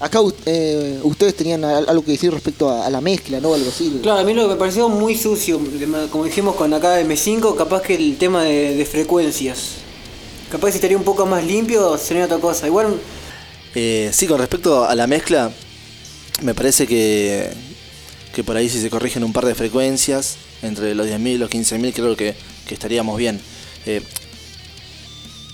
Acá 0.00 0.18
eh, 0.46 0.98
ustedes 1.02 1.36
tenían 1.36 1.62
al- 1.64 1.86
algo 1.88 2.02
que 2.02 2.12
decir 2.12 2.32
respecto 2.32 2.70
a, 2.70 2.86
a 2.86 2.90
la 2.90 3.00
mezcla, 3.02 3.38
¿no? 3.38 3.52
Algo 3.52 3.68
así. 3.68 4.00
Claro, 4.02 4.20
a 4.20 4.24
mí 4.24 4.32
lo 4.32 4.44
que 4.44 4.54
me 4.54 4.56
pareció 4.56 4.88
muy 4.88 5.14
sucio, 5.14 5.60
como 6.10 6.24
dijimos 6.24 6.56
con 6.56 6.72
acá 6.72 7.00
M5, 7.02 7.54
capaz 7.54 7.82
que 7.82 7.94
el 7.96 8.16
tema 8.16 8.44
de, 8.44 8.74
de 8.76 8.84
frecuencias. 8.86 9.72
Capaz 10.50 10.68
que 10.68 10.72
si 10.72 10.76
estaría 10.78 10.96
un 10.96 11.04
poco 11.04 11.26
más 11.26 11.44
limpio 11.44 11.98
sería 11.98 12.24
otra 12.24 12.38
cosa. 12.38 12.66
Igual, 12.66 12.98
Eh, 13.74 14.10
sí, 14.12 14.26
con 14.26 14.38
respecto 14.38 14.84
a 14.84 14.94
la 14.94 15.06
mezcla, 15.06 15.52
me 16.42 16.54
parece 16.54 16.86
que, 16.86 17.50
que 18.34 18.42
por 18.42 18.56
ahí 18.56 18.68
si 18.70 18.80
se 18.80 18.88
corrigen 18.90 19.22
un 19.22 19.32
par 19.34 19.44
de 19.44 19.54
frecuencias, 19.54 20.36
entre 20.62 20.94
los 20.94 21.06
10.000 21.06 21.34
y 21.34 21.38
los 21.38 21.50
15.000, 21.50 21.92
creo 21.92 22.16
que, 22.16 22.34
que 22.66 22.74
estaríamos 22.74 23.18
bien. 23.18 23.38
Eh, 23.86 24.00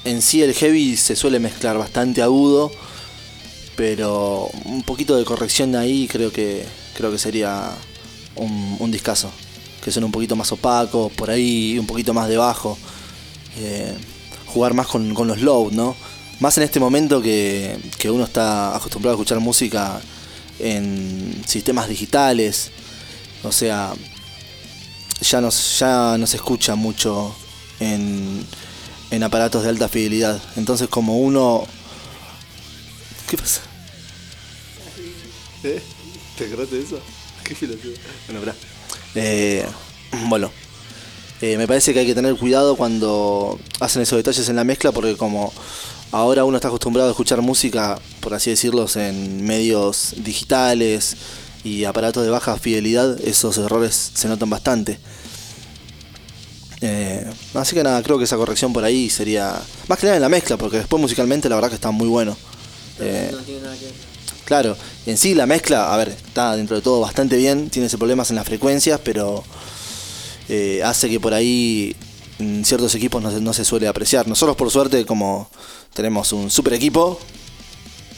en 0.07 0.23
sí 0.23 0.43
el 0.43 0.55
heavy 0.55 0.97
se 0.97 1.17
suele 1.17 1.41
mezclar 1.41 1.77
bastante 1.77 2.23
agudo, 2.23 2.71
pero 3.77 4.49
un 4.65 4.83
poquito 4.83 5.17
de 5.17 5.25
corrección 5.25 5.75
ahí 5.75 6.09
creo 6.09 6.33
que, 6.33 6.65
creo 6.97 7.11
que 7.11 7.19
sería 7.19 7.73
un, 8.37 8.77
un 8.79 8.91
discazo. 8.91 9.31
Que 9.83 9.91
suene 9.91 10.07
un 10.07 10.13
poquito 10.13 10.37
más 10.37 10.51
opaco, 10.53 11.11
por 11.11 11.31
ahí 11.31 11.79
un 11.79 11.87
poquito 11.87 12.15
más 12.15 12.29
de 12.29 12.37
bajo. 12.37 12.79
Eh, 13.59 13.95
jugar 14.47 14.75
más 14.75 14.87
con, 14.87 15.13
con 15.13 15.29
los 15.29 15.41
low, 15.43 15.71
¿no? 15.73 15.97
Más 16.41 16.57
en 16.59 16.65
este 16.65 16.81
momento 16.81 17.21
que, 17.21 17.77
que 17.99 18.11
uno 18.11 18.25
está 18.25 18.77
acostumbrado 18.77 19.15
a 19.15 19.17
escuchar 19.17 19.41
música 19.41 20.01
en 20.59 21.43
sistemas 21.47 21.89
digitales. 21.89 22.71
O 23.43 23.53
sea, 23.53 23.93
ya 25.21 25.41
no, 25.41 25.51
ya 25.51 26.17
no 26.19 26.27
se 26.27 26.37
escucha 26.37 26.75
mucho 26.75 27.35
en, 27.81 28.47
en 29.11 29.23
aparatos 29.23 29.63
de 29.63 29.71
alta 29.71 29.89
fidelidad. 29.89 30.41
Entonces 30.57 30.89
como 30.89 31.19
uno... 31.19 31.67
¿Qué 33.29 33.37
pasa? 33.37 33.61
¿Eh? 35.65 35.83
¿Te 36.39 36.47
acordaste 36.47 36.77
de 36.77 36.83
eso? 36.83 37.01
Qué 37.43 37.55
filosofía. 37.55 37.93
Bueno, 38.27 38.41
pará. 38.41 38.55
Eh, 39.15 39.67
bueno, 40.29 40.51
eh, 41.41 41.59
me 41.59 41.67
parece 41.67 41.93
que 41.93 42.01
hay 42.01 42.07
que 42.07 42.15
tener 42.15 42.35
cuidado 42.37 42.77
cuando 42.77 43.59
hacen 43.81 44.03
esos 44.03 44.17
detalles 44.17 44.49
en 44.49 44.57
la 44.57 44.65
mezcla 44.65 44.93
porque 44.93 45.17
como 45.17 45.53
ahora 46.13 46.45
uno 46.45 46.57
está 46.57 46.69
acostumbrado 46.69 47.09
a 47.09 47.13
escuchar 47.13 47.43
música, 47.43 48.01
por 48.21 48.35
así 48.35 48.51
decirlo, 48.51 48.87
en 48.95 49.45
medios 49.45 50.15
digitales 50.19 51.17
y 51.63 51.85
aparatos 51.85 52.25
de 52.25 52.31
baja 52.31 52.57
fidelidad, 52.57 53.21
esos 53.21 53.59
errores 53.59 54.13
se 54.15 54.29
notan 54.29 54.49
bastante. 54.49 54.99
Eh, 56.81 57.25
así 57.55 57.75
que 57.75 57.83
nada, 57.83 58.03
creo 58.03 58.19
que 58.19 58.25
esa 58.25 58.37
corrección 58.37 58.73
por 58.73 58.85
ahí 58.85 59.09
sería 59.09 59.61
más 59.89 59.99
que 59.99 60.07
nada 60.07 60.17
en 60.17 60.23
la 60.23 60.29
mezcla, 60.29 60.57
porque 60.57 60.79
después 60.79 61.01
musicalmente 61.01 61.49
la 61.49 61.55
verdad 61.55 61.71
que 61.71 61.77
está 61.77 61.91
muy 61.91 62.09
bueno. 62.09 62.37
Eh, 62.99 63.31
no 63.33 63.39
tiene 63.39 63.61
nada 63.63 63.77
que 63.77 63.85
ver. 63.87 63.95
Claro, 64.45 64.77
en 65.07 65.19
sí 65.19 65.35
la 65.35 65.47
mezcla, 65.47 65.93
a 65.93 65.97
ver, 65.97 66.11
está 66.11 66.57
dentro 66.57 66.77
de 66.77 66.83
todo 66.83 67.01
bastante 67.01 67.37
bien, 67.37 67.69
tiene 67.69 67.87
ese 67.87 67.99
problemas 67.99 68.31
en 68.31 68.37
las 68.37 68.47
frecuencias, 68.47 69.01
pero 69.03 69.43
eh, 70.49 70.83
hace 70.85 71.11
que 71.11 71.19
por 71.19 71.35
ahí 71.35 71.97
en 72.39 72.65
ciertos 72.65 72.95
equipos 72.95 73.21
no 73.23 73.31
se, 73.31 73.41
no 73.41 73.53
se 73.53 73.65
suele 73.65 73.89
apreciar. 73.89 74.29
Nosotros 74.29 74.57
por 74.57 74.71
suerte 74.71 75.05
como 75.05 75.51
tenemos 75.95 76.33
un 76.33 76.51
super 76.51 76.75
equipo, 76.75 77.19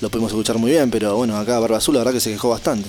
lo 0.00 0.10
pudimos 0.10 0.30
escuchar 0.30 0.58
muy 0.58 0.72
bien, 0.72 0.90
pero 0.90 1.16
bueno, 1.16 1.36
acá 1.38 1.58
Barba 1.58 1.78
Azul 1.78 1.94
la 1.94 2.00
verdad 2.00 2.12
que 2.12 2.20
se 2.20 2.30
quejó 2.30 2.50
bastante. 2.50 2.88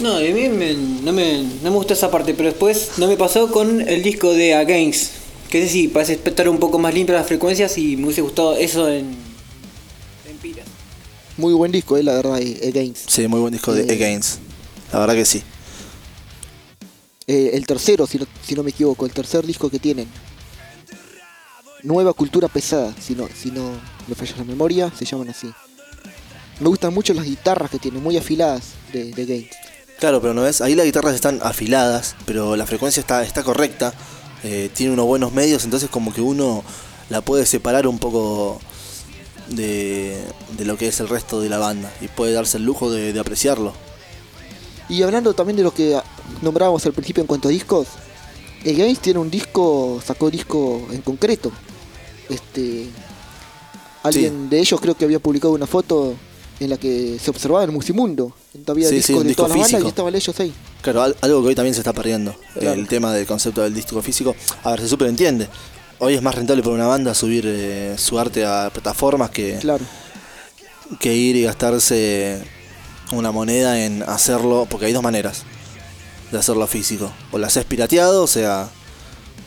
No, 0.00 0.16
a 0.16 0.20
mí 0.20 0.48
me- 0.48 0.74
no, 0.74 1.12
me, 1.12 1.42
no 1.42 1.70
me 1.70 1.76
gustó 1.76 1.92
esa 1.92 2.10
parte, 2.10 2.32
pero 2.34 2.48
después 2.48 2.92
no 2.96 3.06
me 3.06 3.16
pasó 3.16 3.50
con 3.50 3.80
el 3.86 4.02
disco 4.02 4.32
de 4.32 4.54
Against. 4.54 5.12
Que 5.50 5.62
ese 5.62 5.72
sí, 5.72 5.88
parece 5.88 6.14
estar 6.24 6.48
un 6.48 6.58
poco 6.58 6.78
más 6.78 6.94
limpio 6.94 7.14
las 7.14 7.26
frecuencias 7.26 7.76
y 7.76 7.96
me 7.96 8.04
hubiese 8.04 8.22
gustado 8.22 8.56
eso 8.56 8.88
en, 8.88 9.06
en 10.28 10.36
Pira. 10.40 10.62
Muy 11.36 11.52
buen 11.52 11.72
disco, 11.72 11.96
eh, 11.96 12.02
la 12.02 12.14
verdad, 12.14 12.36
Against. 12.36 13.10
Sí, 13.10 13.26
muy 13.28 13.40
buen 13.40 13.52
disco 13.52 13.74
de 13.74 13.82
Eh. 13.92 13.96
Against. 13.96 14.38
La 14.92 15.00
verdad 15.00 15.14
que 15.14 15.24
sí. 15.24 15.42
Eh, 17.26 17.50
el 17.54 17.66
tercero, 17.66 18.06
si 18.06 18.18
no, 18.18 18.26
si 18.46 18.54
no 18.54 18.62
me 18.62 18.70
equivoco, 18.70 19.04
el 19.06 19.12
tercer 19.12 19.44
disco 19.46 19.68
que 19.70 19.78
tienen. 19.78 20.08
Nueva 21.82 22.12
Cultura 22.12 22.48
Pesada, 22.48 22.94
si 23.00 23.14
no, 23.14 23.28
si 23.34 23.50
no 23.50 23.70
me 24.06 24.14
falla 24.14 24.34
la 24.38 24.44
memoria, 24.44 24.92
se 24.98 25.04
llaman 25.04 25.28
así. 25.30 25.48
Me 26.58 26.68
gustan 26.68 26.92
mucho 26.92 27.12
las 27.14 27.24
guitarras 27.24 27.70
que 27.70 27.78
tienen, 27.78 28.02
muy 28.02 28.16
afiladas 28.16 28.70
de, 28.92 29.12
de 29.12 29.22
Against. 29.22 29.52
Claro, 30.00 30.22
pero 30.22 30.32
no 30.32 30.42
ves, 30.42 30.62
ahí 30.62 30.74
las 30.74 30.86
guitarras 30.86 31.14
están 31.14 31.40
afiladas, 31.42 32.16
pero 32.24 32.56
la 32.56 32.66
frecuencia 32.66 33.00
está, 33.00 33.22
está 33.22 33.42
correcta, 33.42 33.92
eh, 34.42 34.70
tiene 34.74 34.94
unos 34.94 35.04
buenos 35.04 35.32
medios, 35.32 35.64
entonces 35.64 35.90
como 35.90 36.14
que 36.14 36.22
uno 36.22 36.64
la 37.10 37.20
puede 37.20 37.44
separar 37.44 37.86
un 37.86 37.98
poco 37.98 38.58
de, 39.48 40.24
de 40.56 40.64
lo 40.64 40.78
que 40.78 40.88
es 40.88 41.00
el 41.00 41.08
resto 41.10 41.42
de 41.42 41.50
la 41.50 41.58
banda 41.58 41.92
y 42.00 42.08
puede 42.08 42.32
darse 42.32 42.56
el 42.56 42.64
lujo 42.64 42.90
de, 42.90 43.12
de 43.12 43.20
apreciarlo. 43.20 43.74
Y 44.88 45.02
hablando 45.02 45.34
también 45.34 45.58
de 45.58 45.64
lo 45.64 45.74
que 45.74 46.00
nombrábamos 46.40 46.86
al 46.86 46.94
principio 46.94 47.20
en 47.20 47.26
cuanto 47.26 47.48
a 47.48 47.50
discos, 47.50 47.88
el 48.64 48.76
Games 48.76 49.00
tiene 49.00 49.18
un 49.18 49.30
disco, 49.30 50.00
sacó 50.02 50.30
disco 50.30 50.80
en 50.92 51.02
concreto. 51.02 51.52
Este, 52.30 52.88
alguien 54.02 54.48
de 54.48 54.60
ellos 54.60 54.80
creo 54.80 54.94
que 54.94 55.04
había 55.04 55.18
publicado 55.18 55.52
una 55.52 55.66
foto 55.66 56.14
en 56.60 56.70
la 56.70 56.76
que 56.76 57.18
se 57.20 57.30
observaba 57.30 57.64
el 57.64 57.72
Musimundo. 57.72 58.34
Había 58.66 58.88
Sí, 58.88 59.02
sí, 59.02 59.12
un 59.14 59.22
de 59.22 59.28
disco 59.28 59.42
todas 59.44 59.50
las 59.50 59.58
bandas 59.58 59.70
físico. 59.70 59.86
y 59.86 59.88
estaban 59.88 60.14
ellos 60.14 60.40
ahí. 60.40 60.52
Claro, 60.82 61.02
al- 61.02 61.16
algo 61.22 61.42
que 61.42 61.48
hoy 61.48 61.54
también 61.54 61.74
se 61.74 61.80
está 61.80 61.92
perdiendo, 61.92 62.34
Claro. 62.54 62.78
el 62.80 62.86
tema 62.88 63.12
del 63.12 63.26
concepto 63.26 63.62
del 63.62 63.74
disco 63.74 64.00
físico. 64.02 64.34
A 64.62 64.70
ver, 64.72 64.80
se 64.80 64.88
súper 64.88 65.08
entiende. 65.08 65.48
Hoy 65.98 66.14
es 66.14 66.22
más 66.22 66.34
rentable 66.34 66.62
para 66.62 66.74
una 66.74 66.86
banda 66.86 67.14
subir 67.14 67.44
eh, 67.46 67.94
su 67.98 68.18
arte 68.18 68.44
a 68.44 68.70
plataformas 68.72 69.30
que, 69.30 69.58
Claro. 69.60 69.84
que 70.98 71.14
ir 71.14 71.36
y 71.36 71.42
gastarse 71.42 72.42
una 73.12 73.32
moneda 73.32 73.84
en 73.84 74.02
hacerlo, 74.04 74.66
porque 74.70 74.86
hay 74.86 74.92
dos 74.92 75.02
maneras. 75.02 75.42
de 76.30 76.38
hacerlo 76.38 76.64
físico. 76.68 77.10
O 77.32 77.38
lo 77.38 77.46
haces 77.48 77.64
pirateado, 77.64 78.22
o 78.22 78.26
sea, 78.28 78.68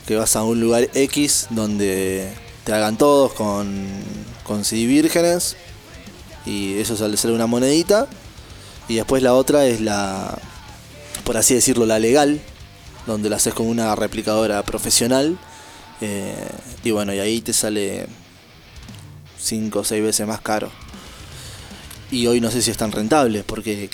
que 0.06 0.18
vas 0.18 0.36
a 0.36 0.44
un 0.44 0.60
lugar 0.60 0.90
X 0.94 1.48
donde 1.50 2.28
te 2.66 2.74
hagan 2.74 2.98
todos 2.98 3.32
con, 3.32 3.88
con 4.44 4.66
CD 4.66 4.86
vírgenes 4.86 5.56
y 6.46 6.78
eso 6.78 6.96
sale, 6.98 7.18
sale 7.18 7.34
una 7.34 7.48
monedita. 7.48 8.08
Y 8.88 8.96
después 8.96 9.24
la 9.24 9.34
otra 9.34 9.66
es 9.66 9.82
la, 9.82 10.38
por 11.24 11.38
así 11.38 11.54
decirlo, 11.54 11.86
la 11.86 12.00
legal, 12.00 12.42
donde 13.08 13.30
la 13.30 13.38
haces 13.38 13.54
con 13.54 13.68
una 13.68 13.96
replicadora 13.96 14.64
profesional. 14.64 15.38
eh, 16.02 16.36
y 16.84 16.92
bueno, 16.92 17.14
y 17.14 17.20
ahí 17.20 17.42
te 17.42 17.54
sale 17.54 18.08
5 19.40 19.80
o 19.80 19.84
6 19.84 20.04
veces 20.04 20.28
más 20.28 20.42
caro. 20.42 20.70
Y 22.12 22.28
hoy 22.28 22.40
no 22.42 22.52
sé 22.52 22.62
si 22.62 22.72
es 22.72 22.78
tan 22.78 22.92
rentable, 22.92 23.44
porque 23.44 23.90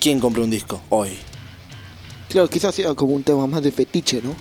¿quién 0.00 0.20
compra 0.20 0.42
un 0.42 0.50
disco 0.50 0.80
hoy? 0.90 1.16
Claro, 2.28 2.48
quizás 2.48 2.74
sea 2.74 2.94
como 2.94 3.14
un 3.14 3.22
tema 3.22 3.46
más 3.46 3.62
de 3.62 3.72
fetiche, 3.72 4.20
¿no? 4.22 4.34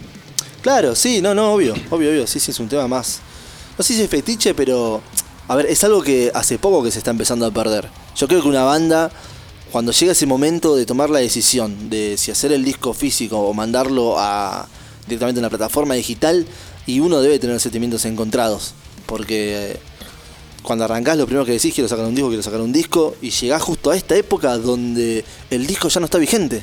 Claro, 0.61 0.93
sí, 0.95 1.21
no, 1.21 1.33
no, 1.33 1.53
obvio, 1.53 1.73
obvio, 1.89 2.09
obvio, 2.09 2.27
sí, 2.27 2.39
sí, 2.39 2.51
es 2.51 2.59
un 2.59 2.67
tema 2.67 2.87
más. 2.87 3.19
No 3.77 3.83
sé 3.83 3.93
si 3.93 4.01
es 4.01 4.09
fetiche, 4.09 4.53
pero. 4.53 5.01
A 5.49 5.55
ver, 5.55 5.65
es 5.65 5.83
algo 5.83 6.03
que 6.03 6.31
hace 6.35 6.59
poco 6.59 6.83
que 6.83 6.91
se 6.91 6.99
está 6.99 7.09
empezando 7.09 7.43
a 7.43 7.51
perder. 7.51 7.89
Yo 8.15 8.27
creo 8.27 8.39
que 8.41 8.47
una 8.47 8.63
banda, 8.63 9.11
cuando 9.71 9.91
llega 9.91 10.11
ese 10.11 10.27
momento 10.27 10.75
de 10.75 10.85
tomar 10.85 11.09
la 11.09 11.17
decisión 11.17 11.89
de 11.89 12.17
si 12.17 12.29
hacer 12.29 12.51
el 12.51 12.63
disco 12.63 12.93
físico 12.93 13.39
o 13.39 13.51
mandarlo 13.55 14.19
a 14.19 14.67
directamente 15.07 15.39
a 15.39 15.41
una 15.41 15.49
plataforma 15.49 15.95
digital, 15.95 16.45
y 16.85 16.99
uno 16.99 17.19
debe 17.21 17.39
tener 17.39 17.59
sentimientos 17.59 18.05
encontrados. 18.05 18.75
Porque 19.07 19.71
eh, 19.71 19.79
cuando 20.61 20.85
arrancás, 20.85 21.17
lo 21.17 21.25
primero 21.25 21.45
que 21.45 21.53
decís, 21.53 21.73
quiero 21.73 21.87
sacar 21.89 22.05
un 22.05 22.13
disco, 22.13 22.27
quiero 22.27 22.43
sacar 22.43 22.61
un 22.61 22.71
disco, 22.71 23.15
y 23.19 23.31
llegás 23.31 23.63
justo 23.63 23.89
a 23.89 23.97
esta 23.97 24.15
época 24.15 24.55
donde 24.59 25.25
el 25.49 25.65
disco 25.65 25.89
ya 25.89 25.99
no 25.99 26.05
está 26.05 26.19
vigente. 26.19 26.61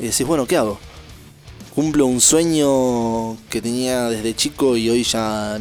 Y 0.00 0.06
decís, 0.06 0.26
bueno, 0.26 0.44
¿qué 0.44 0.56
hago? 0.56 0.80
cumplo 1.76 2.06
un 2.06 2.22
sueño 2.22 3.36
que 3.50 3.60
tenía 3.60 4.08
desde 4.08 4.34
chico 4.34 4.78
y 4.78 4.88
hoy 4.88 5.04
ya. 5.04 5.58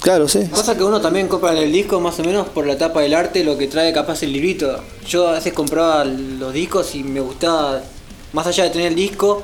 Claro, 0.00 0.26
sí. 0.28 0.40
Pasa 0.50 0.76
que 0.76 0.82
uno 0.82 1.00
también 1.00 1.28
compra 1.28 1.52
el 1.52 1.70
disco 1.70 2.00
más 2.00 2.18
o 2.20 2.24
menos 2.24 2.48
por 2.48 2.66
la 2.66 2.78
tapa 2.78 3.02
del 3.02 3.12
arte, 3.14 3.44
lo 3.44 3.58
que 3.58 3.66
trae 3.68 3.92
capaz 3.92 4.22
el 4.22 4.32
librito. 4.32 4.82
Yo 5.06 5.28
a 5.28 5.32
veces 5.32 5.52
compraba 5.52 6.04
los 6.04 6.52
discos 6.54 6.94
y 6.94 7.02
me 7.02 7.20
gustaba, 7.20 7.82
más 8.32 8.46
allá 8.46 8.64
de 8.64 8.70
tener 8.70 8.86
el 8.88 8.94
disco, 8.94 9.42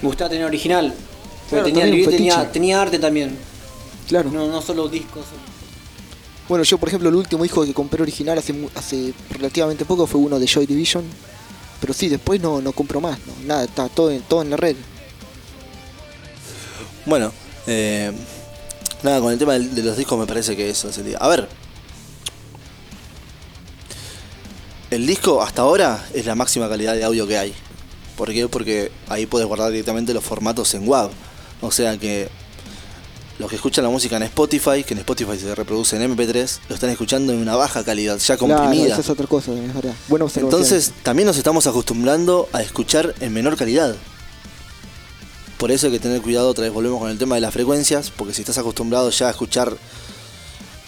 me 0.00 0.08
gustaba 0.08 0.30
tener 0.30 0.46
original. 0.46 0.94
Porque 0.94 1.48
Claro, 1.50 1.64
tenía 1.66 1.84
el 1.84 1.90
librito, 1.90 2.46
tenía, 2.50 2.80
arte 2.80 2.98
también. 2.98 3.36
Claro. 4.08 4.30
No, 4.30 4.46
no 4.46 4.62
solo 4.62 4.88
discos. 4.88 5.24
Bueno, 6.48 6.64
yo 6.64 6.78
por 6.78 6.88
ejemplo 6.88 7.10
el 7.10 7.14
último 7.14 7.42
disco 7.42 7.62
que 7.64 7.74
compré 7.74 8.00
original 8.02 8.38
hace, 8.38 8.54
mu- 8.54 8.70
hace 8.74 9.12
relativamente 9.30 9.84
poco 9.84 10.06
fue 10.06 10.18
uno 10.20 10.38
de 10.38 10.46
Joy 10.46 10.64
Division. 10.64 11.04
Pero 11.80 11.92
sí, 11.92 12.08
después 12.08 12.40
no, 12.40 12.60
no 12.62 12.72
compro 12.72 13.00
más, 13.02 13.18
no, 13.26 13.32
nada, 13.46 13.64
está 13.64 13.88
todo 13.90 14.10
en, 14.10 14.22
todo 14.22 14.40
en 14.42 14.50
la 14.50 14.56
red. 14.56 14.74
Bueno, 17.06 17.32
eh, 17.66 18.10
nada, 19.02 19.20
con 19.20 19.32
el 19.32 19.38
tema 19.38 19.54
de 19.58 19.82
los 19.82 19.96
discos 19.96 20.18
me 20.18 20.26
parece 20.26 20.56
que 20.56 20.68
eso 20.70 20.88
es 20.88 20.98
el 20.98 21.06
día. 21.06 21.18
A 21.18 21.28
ver. 21.28 21.48
El 24.90 25.06
disco 25.06 25.42
hasta 25.42 25.62
ahora 25.62 26.06
es 26.14 26.24
la 26.24 26.34
máxima 26.34 26.68
calidad 26.68 26.94
de 26.94 27.04
audio 27.04 27.26
que 27.26 27.36
hay. 27.36 27.54
¿Por 28.16 28.32
qué? 28.32 28.48
Porque 28.48 28.90
ahí 29.08 29.26
puedes 29.26 29.46
guardar 29.46 29.70
directamente 29.70 30.14
los 30.14 30.24
formatos 30.24 30.72
en 30.74 30.88
WAV. 30.88 31.10
O 31.60 31.70
sea 31.70 31.98
que 31.98 32.28
los 33.38 33.48
que 33.50 33.56
escuchan 33.56 33.84
la 33.84 33.90
música 33.90 34.16
en 34.16 34.22
Spotify, 34.24 34.82
que 34.84 34.94
en 34.94 34.98
Spotify 35.00 35.38
se 35.38 35.54
reproduce 35.54 35.94
en 35.96 36.16
MP3, 36.16 36.58
lo 36.68 36.74
están 36.74 36.90
escuchando 36.90 37.32
en 37.32 37.38
una 37.38 37.54
baja 37.54 37.84
calidad, 37.84 38.18
ya 38.18 38.36
Claro, 38.36 38.56
comprimida. 38.56 38.92
esa 38.92 39.00
es 39.02 39.10
otra 39.10 39.26
cosa, 39.26 39.52
es 39.52 39.74
verdad. 39.74 39.94
Buena 40.08 40.24
observación. 40.24 40.46
Entonces, 40.60 40.92
también 41.02 41.26
nos 41.26 41.36
estamos 41.36 41.66
acostumbrando 41.66 42.48
a 42.52 42.62
escuchar 42.62 43.14
en 43.20 43.32
menor 43.32 43.56
calidad. 43.56 43.94
Por 45.58 45.70
eso 45.72 45.86
hay 45.86 45.92
que 45.92 45.98
tener 45.98 46.22
cuidado, 46.22 46.48
otra 46.48 46.64
vez 46.64 46.72
volvemos 46.72 47.00
con 47.00 47.10
el 47.10 47.18
tema 47.18 47.34
de 47.34 47.40
las 47.40 47.52
frecuencias, 47.52 48.10
porque 48.16 48.32
si 48.32 48.42
estás 48.42 48.58
acostumbrado 48.58 49.10
ya 49.10 49.26
a 49.26 49.30
escuchar 49.30 49.76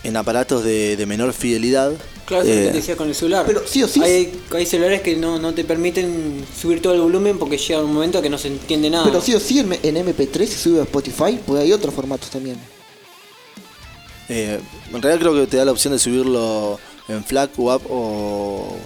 en 0.02 0.16
aparatos 0.16 0.64
de, 0.64 0.96
de 0.96 1.06
menor 1.06 1.32
fidelidad, 1.32 1.92
Claro, 2.24 2.44
eso 2.44 2.52
es 2.52 2.56
lo 2.56 2.62
eh, 2.62 2.66
que 2.66 2.70
te 2.70 2.76
decía 2.78 2.96
con 2.96 3.08
el 3.08 3.14
celular. 3.16 3.44
Pero 3.44 3.62
sí 3.66 3.82
o 3.82 3.88
sí- 3.88 4.00
Hay, 4.00 4.40
hay 4.54 4.64
celulares 4.64 5.02
que 5.02 5.16
no, 5.16 5.40
no 5.40 5.52
te 5.52 5.64
permiten 5.64 6.46
subir 6.58 6.80
todo 6.80 6.94
el 6.94 7.00
volumen 7.00 7.36
porque 7.38 7.58
llega 7.58 7.82
un 7.82 7.92
momento 7.92 8.22
que 8.22 8.30
no 8.30 8.38
se 8.38 8.46
entiende 8.48 8.88
nada. 8.88 9.04
Pero 9.04 9.20
sí 9.20 9.34
o 9.34 9.40
sí 9.40 9.58
en, 9.58 9.72
en 9.72 9.96
MP3 10.06 10.46
se 10.46 10.56
sube 10.58 10.78
a 10.78 10.84
Spotify, 10.84 11.40
pues 11.44 11.60
hay 11.62 11.72
otros 11.72 11.92
formatos 11.92 12.30
también. 12.30 12.56
eh, 14.28 14.60
en 14.94 15.02
realidad 15.02 15.20
creo 15.20 15.34
que 15.34 15.46
te 15.50 15.56
da 15.56 15.64
la 15.64 15.72
opción 15.72 15.92
de 15.92 15.98
subirlo 15.98 16.78
en 17.08 17.24
FLAC, 17.24 17.50
WAP 17.58 17.82
o, 17.90 18.76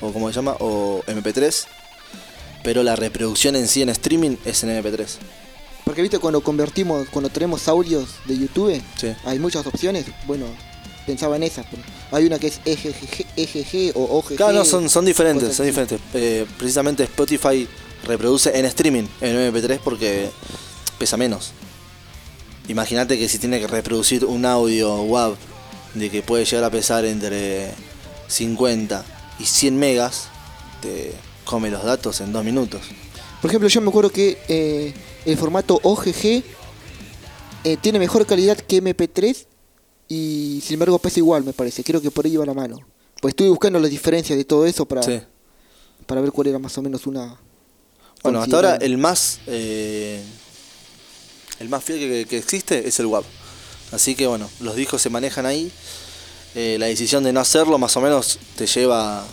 o 0.00 0.12
¿cómo 0.12 0.28
se 0.28 0.34
llama? 0.34 0.56
O 0.58 1.02
MP3, 1.06 1.66
pero 2.66 2.82
la 2.82 2.96
reproducción 2.96 3.54
en 3.54 3.68
sí 3.68 3.80
en 3.82 3.90
streaming 3.90 4.34
es 4.44 4.64
en 4.64 4.70
MP3. 4.70 5.06
Porque 5.84 6.02
viste 6.02 6.18
cuando 6.18 6.40
convertimos, 6.40 7.06
cuando 7.12 7.28
tenemos 7.30 7.68
audios 7.68 8.08
de 8.24 8.36
YouTube, 8.36 8.82
Sí. 8.96 9.06
hay 9.24 9.38
muchas 9.38 9.64
opciones. 9.68 10.04
Bueno, 10.26 10.46
pensaba 11.06 11.36
en 11.36 11.44
esas. 11.44 11.64
pero 11.70 11.84
hay 12.10 12.26
una 12.26 12.40
que 12.40 12.48
es 12.48 12.58
EGG, 12.64 13.24
EGG 13.36 13.92
o 13.96 14.18
OGG. 14.18 14.34
Claro, 14.34 14.52
no, 14.52 14.64
son, 14.64 14.90
son 14.90 15.04
diferentes, 15.04 15.54
son 15.54 15.64
diferentes. 15.64 16.00
Eh, 16.12 16.44
precisamente 16.58 17.04
Spotify 17.04 17.68
reproduce 18.04 18.58
en 18.58 18.64
streaming 18.64 19.04
en 19.20 19.36
MP3 19.54 19.78
porque 19.78 20.28
pesa 20.98 21.16
menos. 21.16 21.52
Imagínate 22.66 23.16
que 23.16 23.28
si 23.28 23.38
tiene 23.38 23.60
que 23.60 23.68
reproducir 23.68 24.24
un 24.24 24.44
audio 24.44 25.02
WAV 25.02 25.36
de 25.94 26.10
que 26.10 26.20
puede 26.20 26.44
llegar 26.44 26.64
a 26.64 26.70
pesar 26.70 27.04
entre 27.04 27.70
50 28.26 29.04
y 29.38 29.44
100 29.44 29.78
megas, 29.78 30.24
te 30.82 31.12
come 31.46 31.70
los 31.70 31.82
datos 31.82 32.20
en 32.20 32.32
dos 32.32 32.44
minutos. 32.44 32.82
Por 33.40 33.50
ejemplo, 33.50 33.68
yo 33.68 33.80
me 33.80 33.88
acuerdo 33.88 34.10
que 34.10 34.36
eh, 34.48 34.92
el 35.24 35.38
formato 35.38 35.80
OGG 35.82 36.42
eh, 37.64 37.76
tiene 37.80 37.98
mejor 37.98 38.26
calidad 38.26 38.58
que 38.58 38.82
MP3 38.82 39.46
y 40.08 40.60
sin 40.64 40.74
embargo 40.74 40.98
pesa 40.98 41.20
igual, 41.20 41.44
me 41.44 41.52
parece. 41.52 41.82
Creo 41.82 42.00
que 42.02 42.10
por 42.10 42.26
ahí 42.26 42.36
va 42.36 42.44
la 42.44 42.54
mano. 42.54 42.78
Pues 43.20 43.32
estuve 43.32 43.48
buscando 43.48 43.78
las 43.78 43.90
diferencias 43.90 44.36
de 44.36 44.44
todo 44.44 44.66
eso 44.66 44.84
para, 44.86 45.02
Sí. 45.02 45.20
para 46.06 46.20
ver 46.20 46.32
cuál 46.32 46.48
era 46.48 46.58
más 46.58 46.76
o 46.76 46.82
menos 46.82 47.06
una. 47.06 47.36
Bueno, 48.22 48.40
hasta 48.42 48.56
ahora 48.56 48.76
el 48.76 48.98
más 48.98 49.40
eh, 49.46 50.22
el 51.60 51.68
más 51.68 51.82
fiel 51.84 51.98
que, 51.98 52.26
que 52.28 52.38
existe 52.38 52.86
es 52.86 52.98
el 53.00 53.06
WAV. 53.06 53.24
Así 53.92 54.14
que 54.14 54.26
bueno, 54.26 54.50
los 54.60 54.74
discos 54.76 55.00
se 55.00 55.10
manejan 55.10 55.46
ahí. 55.46 55.70
Eh, 56.54 56.76
la 56.80 56.86
decisión 56.86 57.22
de 57.22 57.32
no 57.32 57.40
hacerlo 57.40 57.78
más 57.78 57.96
o 57.96 58.00
menos 58.00 58.38
te 58.56 58.66
lleva 58.66 59.24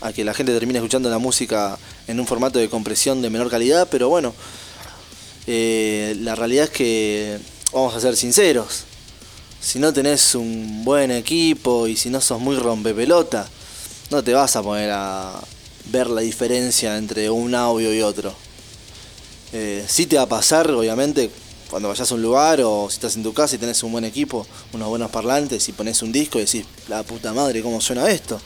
a 0.00 0.12
que 0.12 0.24
la 0.24 0.34
gente 0.34 0.52
termine 0.52 0.78
escuchando 0.78 1.08
la 1.10 1.18
música 1.18 1.78
en 2.06 2.20
un 2.20 2.26
formato 2.26 2.58
de 2.58 2.68
compresión 2.68 3.22
de 3.22 3.30
menor 3.30 3.50
calidad, 3.50 3.88
pero 3.90 4.08
bueno, 4.08 4.34
eh, 5.46 6.16
la 6.20 6.34
realidad 6.34 6.64
es 6.64 6.70
que 6.70 7.38
vamos 7.72 7.94
a 7.94 8.00
ser 8.00 8.16
sinceros. 8.16 8.84
Si 9.60 9.78
no 9.78 9.92
tenés 9.92 10.34
un 10.34 10.84
buen 10.84 11.10
equipo 11.10 11.86
y 11.86 11.96
si 11.96 12.10
no 12.10 12.20
sos 12.20 12.40
muy 12.40 12.56
rompepelota, 12.56 13.48
no 14.10 14.22
te 14.22 14.34
vas 14.34 14.56
a 14.56 14.62
poner 14.62 14.90
a 14.92 15.40
ver 15.86 16.08
la 16.08 16.20
diferencia 16.20 16.96
entre 16.96 17.30
un 17.30 17.54
audio 17.54 17.94
y 17.94 18.02
otro. 18.02 18.34
Eh, 19.52 19.84
sí 19.88 20.06
te 20.06 20.16
va 20.16 20.22
a 20.22 20.28
pasar, 20.28 20.70
obviamente, 20.70 21.30
cuando 21.70 21.88
vayas 21.88 22.10
a 22.10 22.14
un 22.14 22.22
lugar 22.22 22.60
o 22.60 22.88
si 22.90 22.94
estás 22.94 23.16
en 23.16 23.22
tu 23.22 23.32
casa 23.32 23.56
y 23.56 23.58
tenés 23.58 23.82
un 23.82 23.92
buen 23.92 24.04
equipo, 24.04 24.46
unos 24.72 24.88
buenos 24.88 25.10
parlantes 25.10 25.68
y 25.68 25.72
pones 25.72 26.02
un 26.02 26.12
disco 26.12 26.38
y 26.38 26.44
decís, 26.44 26.66
la 26.88 27.02
puta 27.02 27.32
madre, 27.32 27.62
¿cómo 27.62 27.80
suena 27.80 28.08
esto? 28.10 28.40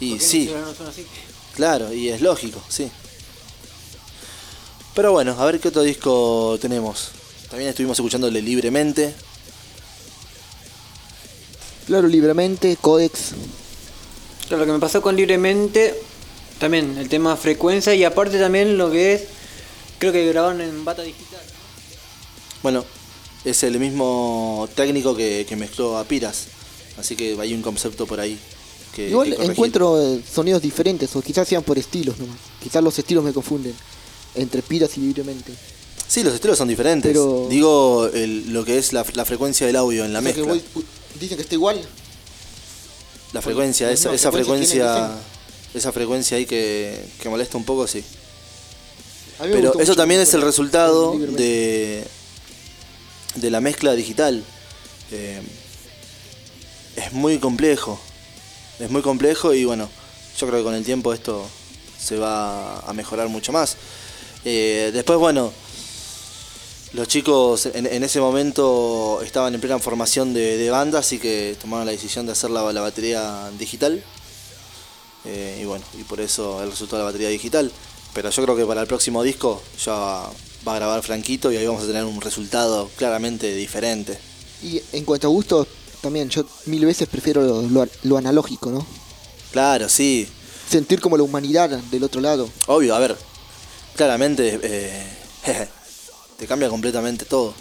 Y 0.00 0.10
¿Por 0.10 0.18
qué 0.18 0.24
sí, 0.24 0.38
los 0.44 0.46
celulares 0.54 0.78
no 0.78 0.84
son 0.84 0.86
así? 0.88 1.06
claro, 1.54 1.92
y 1.92 2.08
es 2.08 2.20
lógico, 2.20 2.62
sí. 2.68 2.90
Pero 4.94 5.12
bueno, 5.12 5.36
a 5.38 5.44
ver 5.46 5.60
qué 5.60 5.68
otro 5.68 5.82
disco 5.82 6.56
tenemos. 6.60 7.10
También 7.50 7.70
estuvimos 7.70 7.98
escuchándole 7.98 8.40
libremente. 8.40 9.14
Claro, 11.86 12.08
libremente, 12.08 12.76
Codex. 12.80 13.32
Claro, 14.48 14.60
lo 14.60 14.66
que 14.66 14.72
me 14.72 14.78
pasó 14.78 15.02
con 15.02 15.16
Libremente, 15.16 15.94
también 16.58 16.96
el 16.98 17.08
tema 17.08 17.36
frecuencia 17.36 17.94
y 17.94 18.04
aparte 18.04 18.38
también 18.38 18.78
lo 18.78 18.90
que 18.90 19.14
es, 19.14 19.24
creo 19.98 20.12
que 20.12 20.26
grabaron 20.26 20.60
en 20.60 20.84
bata 20.84 21.02
digital. 21.02 21.40
Bueno, 22.62 22.84
es 23.44 23.62
el 23.64 23.78
mismo 23.78 24.68
técnico 24.74 25.14
que, 25.16 25.44
que 25.48 25.56
mezcló 25.56 25.98
a 25.98 26.04
Piras. 26.04 26.46
Así 26.98 27.16
que 27.16 27.36
hay 27.40 27.52
un 27.52 27.62
concepto 27.62 28.06
por 28.06 28.20
ahí. 28.20 28.38
Que, 28.94 29.08
Igual 29.08 29.34
que 29.36 29.44
encuentro 29.44 30.00
eh, 30.00 30.22
sonidos 30.32 30.62
diferentes, 30.62 31.14
o 31.16 31.20
quizás 31.22 31.48
sean 31.48 31.62
por 31.64 31.76
estilos 31.78 32.16
nomás. 32.18 32.36
Quizás 32.62 32.82
los 32.82 32.96
estilos 32.98 33.24
me 33.24 33.32
confunden. 33.32 33.74
Entre 34.36 34.62
piras 34.62 34.96
y 34.96 35.00
libremente. 35.00 35.52
Sí, 36.06 36.22
los 36.22 36.34
estilos 36.34 36.56
son 36.58 36.68
diferentes. 36.68 37.10
Pero- 37.10 37.46
Digo 37.50 38.06
el- 38.12 38.52
lo 38.52 38.64
que 38.64 38.78
es 38.78 38.92
la, 38.92 39.04
la 39.14 39.24
frecuencia 39.24 39.66
del 39.66 39.76
audio 39.76 40.04
en 40.04 40.12
la 40.12 40.20
O 40.20 40.22
sea 40.22 40.32
que 40.32 40.42
mezcla. 40.44 40.62
voy- 40.74 40.84
dicen 41.18 41.36
que 41.36 41.42
está 41.42 41.54
igual. 41.54 41.80
La 43.32 43.42
frecuencia, 43.42 43.90
esa, 43.90 44.10
frecuencia 44.30 45.10
esa 45.74 45.90
frecuencia 45.90 46.36
ahí 46.36 46.46
que, 46.46 47.04
que 47.20 47.28
molesta 47.28 47.56
un 47.56 47.64
poco, 47.64 47.88
sí. 47.88 48.04
Pero 49.40 49.70
eso 49.70 49.78
mucho 49.78 49.96
también 49.96 50.20
es 50.20 50.32
el 50.34 50.42
resultado 50.42 51.18
de, 51.18 52.04
de 53.34 53.50
la 53.50 53.60
mezcla 53.60 53.92
digital. 53.96 54.44
Eh, 55.10 55.40
es 56.94 57.12
muy 57.12 57.38
complejo. 57.38 57.98
Es 58.78 58.90
muy 58.90 59.02
complejo 59.02 59.54
y 59.54 59.64
bueno, 59.64 59.88
yo 60.38 60.46
creo 60.46 60.58
que 60.60 60.64
con 60.64 60.74
el 60.74 60.84
tiempo 60.84 61.12
esto 61.12 61.46
se 61.98 62.16
va 62.16 62.80
a 62.80 62.92
mejorar 62.92 63.28
mucho 63.28 63.52
más. 63.52 63.76
Eh, 64.44 64.90
después, 64.92 65.18
bueno, 65.18 65.52
los 66.92 67.08
chicos 67.08 67.66
en, 67.66 68.04
ese 68.04 68.20
momento 68.20 69.20
estaban 69.22 69.54
en 69.54 69.60
plena 69.60 69.78
formación 69.78 70.34
de, 70.34 70.56
de 70.56 70.70
banda, 70.70 70.98
así 71.00 71.18
que 71.18 71.56
tomaron 71.60 71.86
la 71.86 71.92
decisión 71.92 72.26
de 72.26 72.32
hacer 72.32 72.50
la, 72.50 72.72
la 72.72 72.80
batería 72.80 73.50
digital. 73.58 74.02
Eh, 75.24 75.60
y 75.62 75.64
bueno, 75.64 75.84
y 75.98 76.02
por 76.04 76.20
eso 76.20 76.62
el 76.62 76.70
resultado 76.70 76.98
de 76.98 77.04
la 77.04 77.10
batería 77.10 77.28
digital. 77.28 77.70
Pero 78.12 78.30
yo 78.30 78.42
creo 78.44 78.56
que 78.56 78.64
para 78.64 78.82
el 78.82 78.86
próximo 78.86 79.22
disco 79.22 79.62
ya 79.84 79.92
va 80.66 80.72
a 80.72 80.76
grabar 80.76 81.02
Franquito 81.02 81.50
y 81.50 81.56
ahí 81.56 81.66
vamos 81.66 81.82
a 81.82 81.86
tener 81.86 82.04
un 82.04 82.20
resultado 82.20 82.90
claramente 82.96 83.52
diferente. 83.54 84.18
Y 84.62 84.80
en 84.92 85.04
cuanto 85.04 85.26
a 85.26 85.30
gusto, 85.30 85.66
también 86.04 86.28
yo 86.28 86.44
mil 86.66 86.84
veces 86.84 87.08
prefiero 87.08 87.42
lo, 87.42 87.62
lo- 87.62 87.88
lo 88.02 88.16
analógico, 88.18 88.70
¿no? 88.70 88.86
Claro, 89.52 89.88
sí, 89.88 90.28
Sentir 90.70 91.00
como 91.00 91.16
la 91.16 91.22
humanidad 91.22 91.68
del 91.70 92.04
otro 92.04 92.20
lado. 92.20 92.48
obvio, 92.66 92.94
a 92.94 92.98
ver, 92.98 93.16
claramente 93.96 94.58
eh, 94.62 95.06
te 96.38 96.46
cambia 96.46 96.68
completamente 96.68 97.24
todo. 97.24 97.54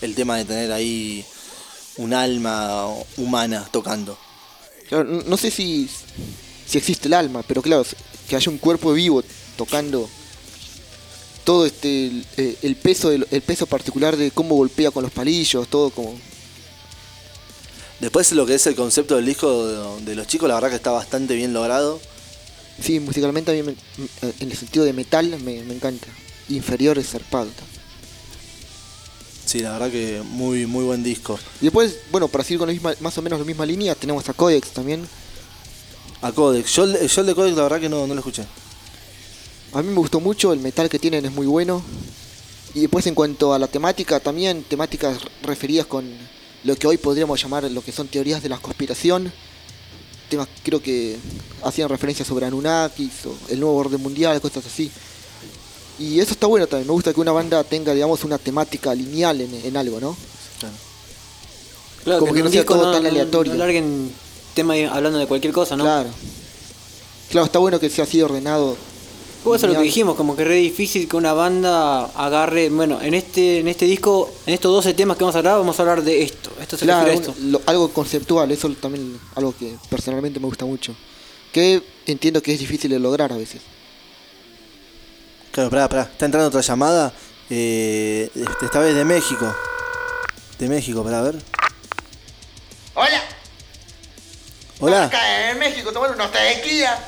El 0.00 0.14
tema 0.14 0.36
de 0.36 0.44
tener 0.44 0.72
ahí 0.72 1.24
un 1.96 2.12
alma 2.14 2.86
humana 3.16 3.68
tocando. 3.72 4.16
Claro, 4.88 5.04
no 5.04 5.22
no 5.22 5.36
sé 5.36 5.50
si, 5.50 5.88
si 6.66 6.78
existe 6.78 7.08
el 7.08 7.14
alma, 7.14 7.42
pero 7.46 7.62
claro, 7.62 7.84
que 8.28 8.36
haya 8.36 8.50
un 8.50 8.58
cuerpo 8.58 8.92
vivo 8.92 9.22
tocando 9.56 10.08
todo 11.44 11.66
este 11.66 12.06
el, 12.06 12.26
eh, 12.36 12.56
el 12.62 12.76
peso 12.76 13.10
el 13.10 13.42
peso 13.42 13.66
particular 13.66 14.16
de 14.16 14.30
cómo 14.30 14.54
golpea 14.54 14.90
con 14.92 15.02
los 15.02 15.12
palillos, 15.12 15.66
todo 15.68 15.90
como 15.90 16.14
Después 18.02 18.30
lo 18.32 18.44
que 18.44 18.54
es 18.56 18.66
el 18.66 18.74
concepto 18.74 19.14
del 19.16 19.24
disco 19.24 19.66
de, 19.66 20.04
de 20.04 20.14
los 20.16 20.26
chicos, 20.26 20.48
la 20.48 20.56
verdad 20.56 20.70
que 20.70 20.76
está 20.76 20.90
bastante 20.90 21.34
bien 21.34 21.52
logrado. 21.52 22.00
sí, 22.82 22.98
musicalmente 23.00 23.52
a 23.52 23.54
mí 23.54 23.62
me- 23.62 23.76
en 24.40 24.50
el 24.50 24.56
sentido 24.58 24.84
de 24.84 24.92
metal 24.92 25.28
me, 25.42 25.62
me 25.62 25.74
encanta. 25.74 26.08
Inferior 26.48 26.98
es 26.98 27.08
zarpado. 27.10 27.48
Sí, 29.46 29.60
la 29.60 29.72
verdad 29.72 29.90
que 29.90 30.20
muy, 30.24 30.66
muy 30.66 30.84
buen 30.84 31.02
disco. 31.04 31.38
Y 31.60 31.66
después, 31.66 31.96
bueno, 32.10 32.26
para 32.28 32.42
seguir 32.42 32.58
con 32.58 32.68
la 32.68 32.72
misma, 32.74 32.92
más 33.00 33.16
o 33.18 33.22
menos 33.22 33.38
la 33.38 33.44
misma 33.44 33.64
línea, 33.66 33.94
tenemos 33.94 34.28
a 34.28 34.32
Codex 34.32 34.70
también. 34.70 35.06
A 36.22 36.32
Codex, 36.32 36.72
yo, 36.74 36.84
el- 36.84 37.06
yo 37.08 37.20
el 37.20 37.26
de 37.28 37.34
Codex 37.36 37.56
la 37.56 37.62
verdad 37.62 37.80
que 37.80 37.88
no, 37.88 38.06
no 38.06 38.14
lo 38.14 38.20
escuché. 38.20 38.44
A 39.74 39.80
mí 39.82 39.88
me 39.88 39.94
gustó 39.96 40.18
mucho, 40.20 40.52
el 40.52 40.58
metal 40.60 40.88
que 40.88 40.98
tienen 40.98 41.24
es 41.24 41.32
muy 41.32 41.46
bueno. 41.46 41.82
Y 42.74 42.80
después 42.80 43.06
en 43.06 43.14
cuanto 43.14 43.54
a 43.54 43.58
la 43.60 43.68
temática, 43.68 44.18
también 44.18 44.64
temáticas 44.64 45.18
referidas 45.42 45.86
con 45.86 46.04
lo 46.64 46.76
que 46.76 46.86
hoy 46.86 46.96
podríamos 46.96 47.42
llamar 47.42 47.64
lo 47.70 47.82
que 47.82 47.92
son 47.92 48.08
teorías 48.08 48.42
de 48.42 48.48
la 48.48 48.58
conspiración. 48.58 49.32
Temas 50.28 50.48
creo 50.62 50.82
que 50.82 51.16
hacían 51.62 51.88
referencia 51.88 52.24
sobre 52.24 52.46
Anunnakis 52.46 53.26
o 53.26 53.36
el 53.48 53.60
nuevo 53.60 53.76
orden 53.76 54.00
mundial, 54.00 54.40
cosas 54.40 54.64
así. 54.66 54.90
Y 55.98 56.20
eso 56.20 56.32
está 56.32 56.46
bueno 56.46 56.66
también, 56.66 56.86
me 56.86 56.94
gusta 56.94 57.12
que 57.12 57.20
una 57.20 57.32
banda 57.32 57.62
tenga, 57.64 57.92
digamos, 57.92 58.24
una 58.24 58.38
temática 58.38 58.94
lineal 58.94 59.40
en, 59.40 59.54
en 59.54 59.76
algo, 59.76 60.00
¿no? 60.00 60.16
Claro, 62.04 62.20
Como 62.20 62.32
que 62.32 62.42
no 62.42 62.50
sea 62.50 62.64
todo 62.64 62.92
tan 62.92 63.06
aleatorio. 63.06 63.52
No 63.52 63.58
larguen 63.58 64.10
tema 64.54 64.74
hablando 64.90 65.18
de 65.18 65.26
cualquier 65.26 65.52
cosa, 65.52 65.76
¿no? 65.76 65.84
Claro. 65.84 66.10
Claro, 67.30 67.46
está 67.46 67.58
bueno 67.58 67.78
que 67.78 67.88
sea 67.88 68.04
así 68.04 68.20
ordenado. 68.20 68.76
Pues 69.44 69.60
eso 69.60 69.66
es 69.66 69.72
lo 69.72 69.78
que 69.80 69.84
dijimos, 69.84 70.14
como 70.14 70.36
que 70.36 70.42
es 70.42 70.48
re 70.48 70.54
difícil 70.54 71.08
que 71.08 71.16
una 71.16 71.32
banda 71.32 72.04
agarre, 72.14 72.68
bueno, 72.70 73.00
en 73.02 73.14
este 73.14 73.58
en 73.58 73.66
este 73.68 73.86
disco, 73.86 74.32
en 74.46 74.54
estos 74.54 74.72
12 74.72 74.94
temas 74.94 75.16
que 75.16 75.24
vamos 75.24 75.34
a 75.34 75.38
hablar, 75.38 75.58
vamos 75.58 75.76
a 75.78 75.82
hablar 75.82 76.02
de 76.02 76.22
esto. 76.22 76.50
Esto 76.60 76.76
se 76.76 76.84
Claro, 76.84 77.06
refiere 77.06 77.26
a 77.26 77.30
esto. 77.30 77.42
lo- 77.46 77.60
algo 77.66 77.88
conceptual, 77.92 78.50
eso 78.52 78.68
también 78.80 79.18
algo 79.34 79.52
que 79.58 79.74
personalmente 79.90 80.38
me 80.38 80.46
gusta 80.46 80.64
mucho. 80.64 80.94
Que 81.52 81.82
entiendo 82.06 82.40
que 82.40 82.52
es 82.54 82.60
difícil 82.60 82.90
de 82.90 82.98
lograr 83.00 83.32
a 83.32 83.36
veces. 83.36 83.60
Claro, 85.50 85.70
pará, 85.70 85.88
pará. 85.88 86.02
Está 86.04 86.24
entrando 86.26 86.48
otra 86.48 86.60
llamada. 86.60 87.12
eh, 87.50 88.30
este, 88.34 88.64
esta 88.64 88.78
vez 88.78 88.94
de 88.94 89.04
México. 89.04 89.52
De 90.58 90.68
México, 90.68 91.02
para 91.04 91.20
ver. 91.20 91.34
Hola. 92.94 93.22
Hola, 94.80 95.04
Acá 95.04 95.50
en 95.50 95.58
México 95.58 95.92
tomar 95.92 96.12
unos 96.12 96.30
tequila. 96.32 96.98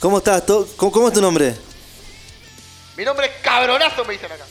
¿Cómo 0.00 0.18
estás? 0.18 0.42
¿Cómo, 0.76 0.92
cómo 0.92 1.08
es 1.08 1.14
tu 1.14 1.20
nombre? 1.20 1.54
Mi 2.96 3.04
nombre 3.04 3.26
es 3.26 3.32
cabronazo, 3.42 4.04
me 4.04 4.14
dicen 4.14 4.30
acá. 4.32 4.44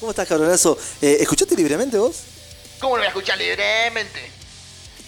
¿Cómo 0.00 0.10
estás, 0.10 0.26
cabronazo? 0.26 0.78
Eh, 1.02 1.18
¿Escuchaste 1.20 1.54
libremente 1.54 1.98
vos? 1.98 2.22
¿Cómo 2.80 2.96
lo 2.96 3.00
voy 3.00 3.06
a 3.06 3.08
escuchar 3.08 3.36
libremente? 3.36 4.30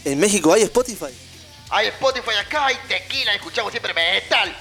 ¿En 0.05 0.19
México 0.19 0.53
hay 0.53 0.63
Spotify? 0.63 1.15
Hay 1.71 1.87
Spotify 1.87 2.35
acá, 2.41 2.67
hay 2.67 2.77
tequila, 2.87 3.35
escuchamos 3.35 3.73
siempre 3.73 3.95
metal. 3.95 4.55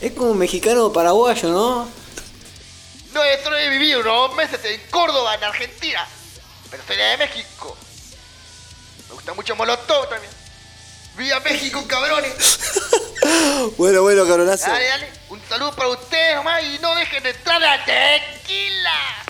Es 0.00 0.12
como 0.12 0.30
un 0.30 0.38
mexicano 0.38 0.92
paraguayo, 0.92 1.48
¿no? 1.48 1.88
No 3.12 3.24
he, 3.24 3.42
solo 3.42 3.56
he 3.56 3.68
vivido 3.68 4.00
unos 4.00 4.34
meses 4.36 4.60
en 4.64 4.80
Córdoba, 4.90 5.34
en 5.34 5.42
Argentina. 5.42 6.06
Pero 6.70 6.82
soy 6.86 6.96
de 6.96 7.16
México. 7.16 7.76
Me 9.08 9.14
gusta 9.14 9.34
mucho 9.34 9.56
Molotov 9.56 10.08
también. 10.08 10.30
¡Viva 11.18 11.40
México, 11.40 11.84
cabrones! 11.86 12.32
Bueno, 13.76 14.02
bueno, 14.02 14.24
cabronazo. 14.26 14.70
Dale, 14.70 14.86
dale. 14.86 15.06
Un 15.28 15.40
saludo 15.48 15.74
para 15.74 15.90
ustedes 15.90 16.36
nomás 16.36 16.62
y 16.62 16.78
no 16.80 16.94
dejen 16.94 17.22
de 17.22 17.30
entrar 17.30 17.62
a 17.62 17.84
tequila. 17.84 19.24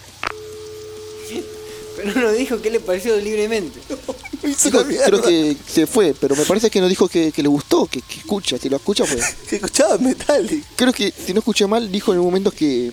Pero 1.97 2.21
no 2.21 2.33
dijo 2.33 2.61
qué 2.61 2.71
le 2.71 2.81
pareció 2.81 3.17
libremente. 3.17 3.81
Hizo 4.47 4.71
la 4.71 4.85
mierda. 4.85 5.07
Creo 5.07 5.23
que 5.23 5.57
se 5.67 5.87
fue, 5.87 6.15
pero 6.19 6.37
me 6.37 6.45
parece 6.45 6.71
que 6.71 6.81
nos 6.81 6.91
dijo 6.91 7.09
que, 7.09 7.33
que 7.33 7.43
le 7.43 7.49
gustó, 7.49 7.87
que, 7.87 8.03
que 8.03 8.19
escucha. 8.19 8.59
Si 8.59 8.69
lo 8.69 8.77
escucha, 8.77 9.05
pues. 9.05 9.35
Que 9.49 9.57
escuchaba 9.57 9.99
Metallic. 9.99 10.65
Creo 10.77 10.93
que, 10.93 11.13
si 11.13 11.33
no 11.33 11.41
escuché 11.41 11.67
mal, 11.67 11.91
dijo 11.91 12.13
en 12.13 12.19
un 12.19 12.27
momento 12.27 12.51
que. 12.51 12.93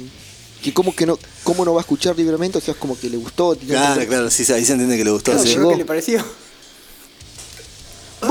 que 0.64 0.74
como 0.74 0.96
que 0.96 1.06
no, 1.06 1.20
cómo 1.44 1.66
no 1.66 1.74
va 1.74 1.82
a 1.82 1.84
escuchar 1.84 2.16
libremente, 2.16 2.58
o 2.58 2.62
sea, 2.62 2.74
es 2.74 2.80
como 2.80 2.98
que 2.98 3.10
le 3.10 3.18
gustó. 3.18 3.56
Claro, 3.56 4.08
claro, 4.08 4.32
sí, 4.32 4.44
sí, 4.44 4.54
ahí 4.54 4.66
se 4.66 4.72
entiende 4.72 4.98
que 4.98 5.04
le 5.04 5.12
gustó. 5.12 5.34
Claro, 5.34 5.46
sí. 5.46 5.56
qué 5.56 5.76
le 5.76 5.86
pareció. 5.86 6.26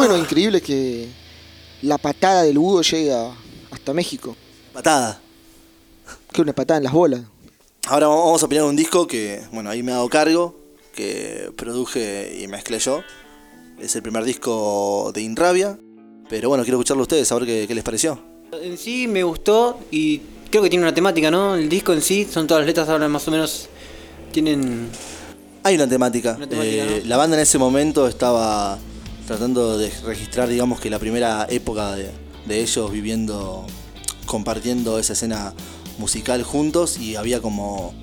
Bueno, 0.06 0.18
increíble 0.18 0.60
que 0.60 1.08
la 1.80 1.96
patada 1.96 2.42
del 2.42 2.58
Hugo 2.58 2.82
llega 2.82 3.30
hasta 3.70 3.94
México. 3.94 4.36
Patada. 4.74 5.18
Que 6.30 6.42
una 6.42 6.52
patada 6.52 6.76
en 6.76 6.84
las 6.84 6.92
bolas. 6.92 7.22
Ahora 7.86 8.08
vamos 8.08 8.42
a 8.42 8.44
opinar 8.44 8.64
un 8.64 8.76
disco 8.76 9.06
que, 9.06 9.40
bueno, 9.50 9.70
ahí 9.70 9.82
me 9.82 9.92
hago 9.92 10.10
cargo, 10.10 10.56
que 10.94 11.50
produje 11.56 12.38
y 12.38 12.46
mezclé 12.48 12.80
yo. 12.80 13.00
Es 13.80 13.96
el 13.96 14.02
primer 14.02 14.24
disco 14.24 15.10
de 15.14 15.22
Inrabia. 15.22 15.78
Pero 16.28 16.50
bueno, 16.50 16.64
quiero 16.64 16.76
escucharlo 16.76 17.00
a 17.00 17.04
ustedes, 17.04 17.32
a 17.32 17.36
ver 17.36 17.46
qué, 17.46 17.64
qué 17.66 17.74
les 17.74 17.82
pareció. 17.82 18.22
En 18.60 18.76
sí 18.76 19.08
me 19.08 19.22
gustó 19.22 19.78
y 19.90 20.20
creo 20.50 20.62
que 20.62 20.68
tiene 20.68 20.84
una 20.84 20.92
temática, 20.94 21.30
¿no? 21.30 21.54
El 21.54 21.70
disco 21.70 21.94
en 21.94 22.02
sí, 22.02 22.28
son 22.30 22.46
todas 22.46 22.60
las 22.60 22.66
letras 22.66 22.90
ahora 22.90 23.08
más 23.08 23.26
o 23.26 23.30
menos 23.30 23.70
tienen 24.32 24.86
Hay 25.62 25.76
una 25.76 25.88
temática. 25.88 26.34
Una 26.36 26.46
temática, 26.46 26.84
Eh, 26.84 27.00
¿no? 27.04 27.08
La 27.08 27.16
banda 27.16 27.36
en 27.36 27.42
ese 27.42 27.56
momento 27.56 28.06
estaba 28.06 28.78
tratando 29.26 29.78
de 29.78 29.90
registrar, 30.04 30.48
digamos, 30.48 30.80
que 30.80 30.90
la 30.90 30.98
primera 30.98 31.46
época 31.50 31.94
de, 31.94 32.10
de 32.46 32.60
ellos 32.60 32.90
viviendo, 32.90 33.66
compartiendo 34.26 34.98
esa 34.98 35.12
escena 35.14 35.54
musical 35.98 36.42
juntos 36.42 36.98
y 36.98 37.16
había 37.16 37.40
como, 37.40 37.94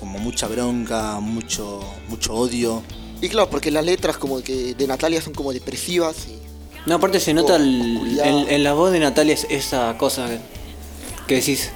como 0.00 0.18
mucha 0.18 0.46
bronca, 0.46 1.18
mucho, 1.20 1.80
mucho 2.08 2.34
odio. 2.34 2.82
Y 3.20 3.28
claro, 3.28 3.48
porque 3.50 3.70
las 3.70 3.84
letras 3.84 4.16
como 4.18 4.42
que 4.42 4.74
de 4.74 4.86
Natalia 4.86 5.20
son 5.22 5.32
como 5.34 5.52
depresivas. 5.52 6.26
Y, 6.28 6.38
No, 6.88 6.96
aparte 6.96 7.18
se 7.20 7.32
nota 7.32 7.56
el- 7.56 8.20
en, 8.22 8.48
en 8.48 8.64
la 8.64 8.74
voz 8.74 8.92
de 8.92 9.00
Natalia 9.00 9.34
es- 9.34 9.46
esa 9.48 9.96
cosa 9.96 10.28
que, 10.28 10.38
que 11.26 11.34
decís. 11.36 11.70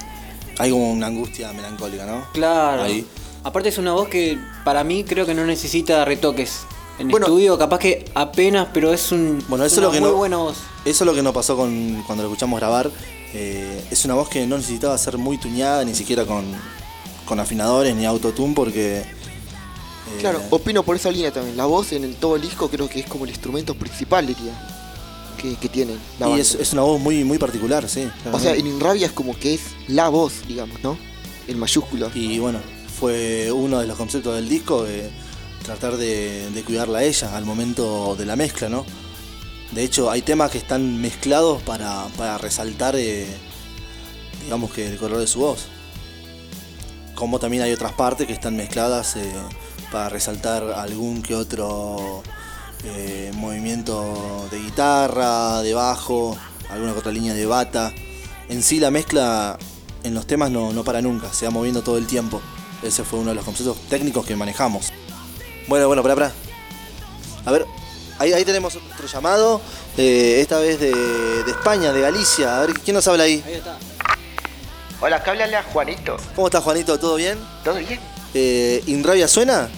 Hay 0.59 0.71
como 0.71 0.91
una 0.91 1.07
angustia 1.07 1.51
melancólica, 1.53 2.05
¿no? 2.05 2.27
Claro. 2.33 2.83
Ahí. 2.83 3.05
Aparte 3.43 3.69
es 3.69 3.77
una 3.77 3.93
voz 3.93 4.09
que 4.09 4.37
para 4.65 4.83
mí 4.83 5.03
creo 5.05 5.25
que 5.25 5.33
no 5.33 5.45
necesita 5.45 6.03
retoques. 6.05 6.59
En 6.99 7.07
Bueno. 7.07 7.25
estudio 7.27 7.57
capaz 7.57 7.79
que 7.79 8.05
apenas, 8.13 8.67
pero 8.73 8.93
es 8.93 9.11
un 9.11 9.43
Bueno, 9.47 9.63
eso 9.65 9.77
es 9.77 9.81
lo 9.81 9.91
que 9.91 10.01
muy 10.01 10.09
no- 10.09 10.15
buena 10.17 10.37
voz. 10.37 10.57
Eso 10.85 11.03
es 11.03 11.07
lo 11.07 11.13
que 11.13 11.23
nos 11.23 11.33
pasó 11.33 11.55
con, 11.55 12.03
cuando 12.05 12.23
lo 12.23 12.29
escuchamos 12.29 12.59
grabar. 12.59 12.91
Eh, 13.33 13.85
es 13.89 14.03
una 14.05 14.15
voz 14.15 14.27
que 14.29 14.45
no 14.45 14.57
necesitaba 14.57 14.97
ser 14.97 15.17
muy 15.17 15.37
tuñada, 15.37 15.85
ni 15.85 15.95
siquiera 15.95 16.25
con, 16.25 16.43
con 17.25 17.39
afinadores 17.39 17.95
ni 17.95 18.05
autotune, 18.05 18.53
porque. 18.53 18.97
eh, 18.99 19.05
Claro, 20.19 20.41
opino 20.49 20.83
por 20.83 20.95
esa 20.95 21.09
línea 21.11 21.31
también. 21.31 21.55
La 21.55 21.65
voz 21.65 21.91
en 21.93 22.03
el, 22.03 22.15
todo 22.15 22.35
el 22.35 22.41
disco 22.41 22.69
creo 22.69 22.89
que 22.89 22.99
es 22.99 23.05
como 23.05 23.23
el 23.25 23.29
instrumento 23.29 23.75
principal, 23.75 24.27
diría. 24.27 24.51
Que, 25.41 25.55
que 25.55 25.69
tiene 25.69 25.93
la 26.19 26.25
y 26.25 26.29
banda. 26.31 26.41
es, 26.41 26.55
es 26.55 26.73
una 26.73 26.81
voz 26.81 26.99
muy, 26.99 27.23
muy 27.23 27.37
particular, 27.37 27.87
sí. 27.87 28.09
O 28.33 28.39
sea, 28.39 28.55
en 28.55 28.67
Inrabia 28.67 29.05
es 29.05 29.13
como 29.13 29.37
que 29.39 29.53
es 29.53 29.61
la 29.87 30.09
voz, 30.09 30.33
digamos, 30.49 30.83
¿no? 30.83 30.97
En 31.47 31.57
mayúsculas. 31.57 32.13
Y 32.13 32.39
bueno, 32.39 32.59
fue 32.99 33.49
uno 33.53 33.79
de 33.79 33.87
los 33.87 33.95
conceptos 33.97 34.35
del 34.35 34.49
disco, 34.49 34.83
de 34.83 35.09
tratar 35.63 35.97
de, 35.97 36.49
de 36.51 36.63
cuidarla 36.63 36.99
a 36.99 37.03
ella 37.03 37.35
al 37.35 37.45
momento 37.45 38.15
de 38.15 38.25
la 38.25 38.35
mezcla, 38.35 38.69
¿no? 38.69 38.85
De 39.71 39.83
hecho, 39.83 40.09
hay 40.09 40.23
temas 40.23 40.49
que 40.49 40.57
están 40.57 40.99
mezclados 40.99 41.61
para, 41.61 42.07
para 42.17 42.37
resaltar, 42.39 42.95
eh, 42.95 43.27
digamos 44.43 44.71
que 44.71 44.87
el 44.87 44.97
color 44.97 45.19
de 45.19 45.27
su 45.27 45.39
voz. 45.39 45.67
Como 47.13 47.39
también 47.39 47.63
hay 47.63 47.71
otras 47.71 47.93
partes 47.93 48.25
que 48.25 48.33
están 48.33 48.55
mezcladas 48.55 49.15
eh, 49.15 49.31
para 49.91 50.09
resaltar 50.09 50.63
algún 50.63 51.21
que 51.21 51.35
otro 51.35 52.23
eh, 52.83 53.31
movimiento 53.35 54.47
de 54.49 54.59
guitarra, 54.59 55.61
de 55.61 55.73
bajo, 55.75 56.35
alguna 56.71 56.93
que 56.93 56.99
otra 56.99 57.11
línea 57.11 57.35
de 57.35 57.45
bata. 57.45 57.93
En 58.47 58.63
sí 58.63 58.79
la 58.79 58.89
mezcla 58.89 59.59
en 60.03 60.15
los 60.15 60.25
temas 60.25 60.49
no, 60.49 60.73
no 60.73 60.83
para 60.83 61.01
nunca, 61.01 61.31
se 61.31 61.45
va 61.45 61.51
moviendo 61.51 61.83
todo 61.83 61.99
el 61.99 62.07
tiempo. 62.07 62.41
Ese 62.81 63.03
fue 63.03 63.19
uno 63.19 63.29
de 63.29 63.35
los 63.35 63.45
conceptos 63.45 63.77
técnicos 63.87 64.25
que 64.25 64.35
manejamos. 64.35 64.91
Bueno, 65.69 65.85
bueno, 65.85 66.01
para, 66.01 66.15
para. 66.15 66.31
A 67.45 67.51
ver, 67.51 67.65
ahí, 68.17 68.33
ahí 68.33 68.43
tenemos 68.43 68.75
otro 68.75 69.07
llamado, 69.07 69.61
eh, 69.97 70.39
esta 70.41 70.57
vez 70.57 70.79
de, 70.79 70.91
de 70.91 71.51
España, 71.51 71.93
de 71.93 72.01
Galicia. 72.01 72.57
A 72.57 72.65
ver, 72.65 72.73
¿quién 72.79 72.95
nos 72.95 73.07
habla 73.07 73.25
ahí? 73.25 73.43
Ahí 73.45 73.53
está. 73.53 73.77
Hola, 74.99 75.23
que 75.23 75.29
habla 75.29 75.63
Juanito. 75.71 76.17
¿Cómo 76.35 76.47
estás, 76.47 76.63
Juanito? 76.63 76.97
¿Todo 76.99 77.15
bien? 77.17 77.37
¿Todo 77.63 77.75
bien? 77.75 77.99
Eh, 78.33 78.83
¿Inrabia 78.87 79.27
suena? 79.27 79.69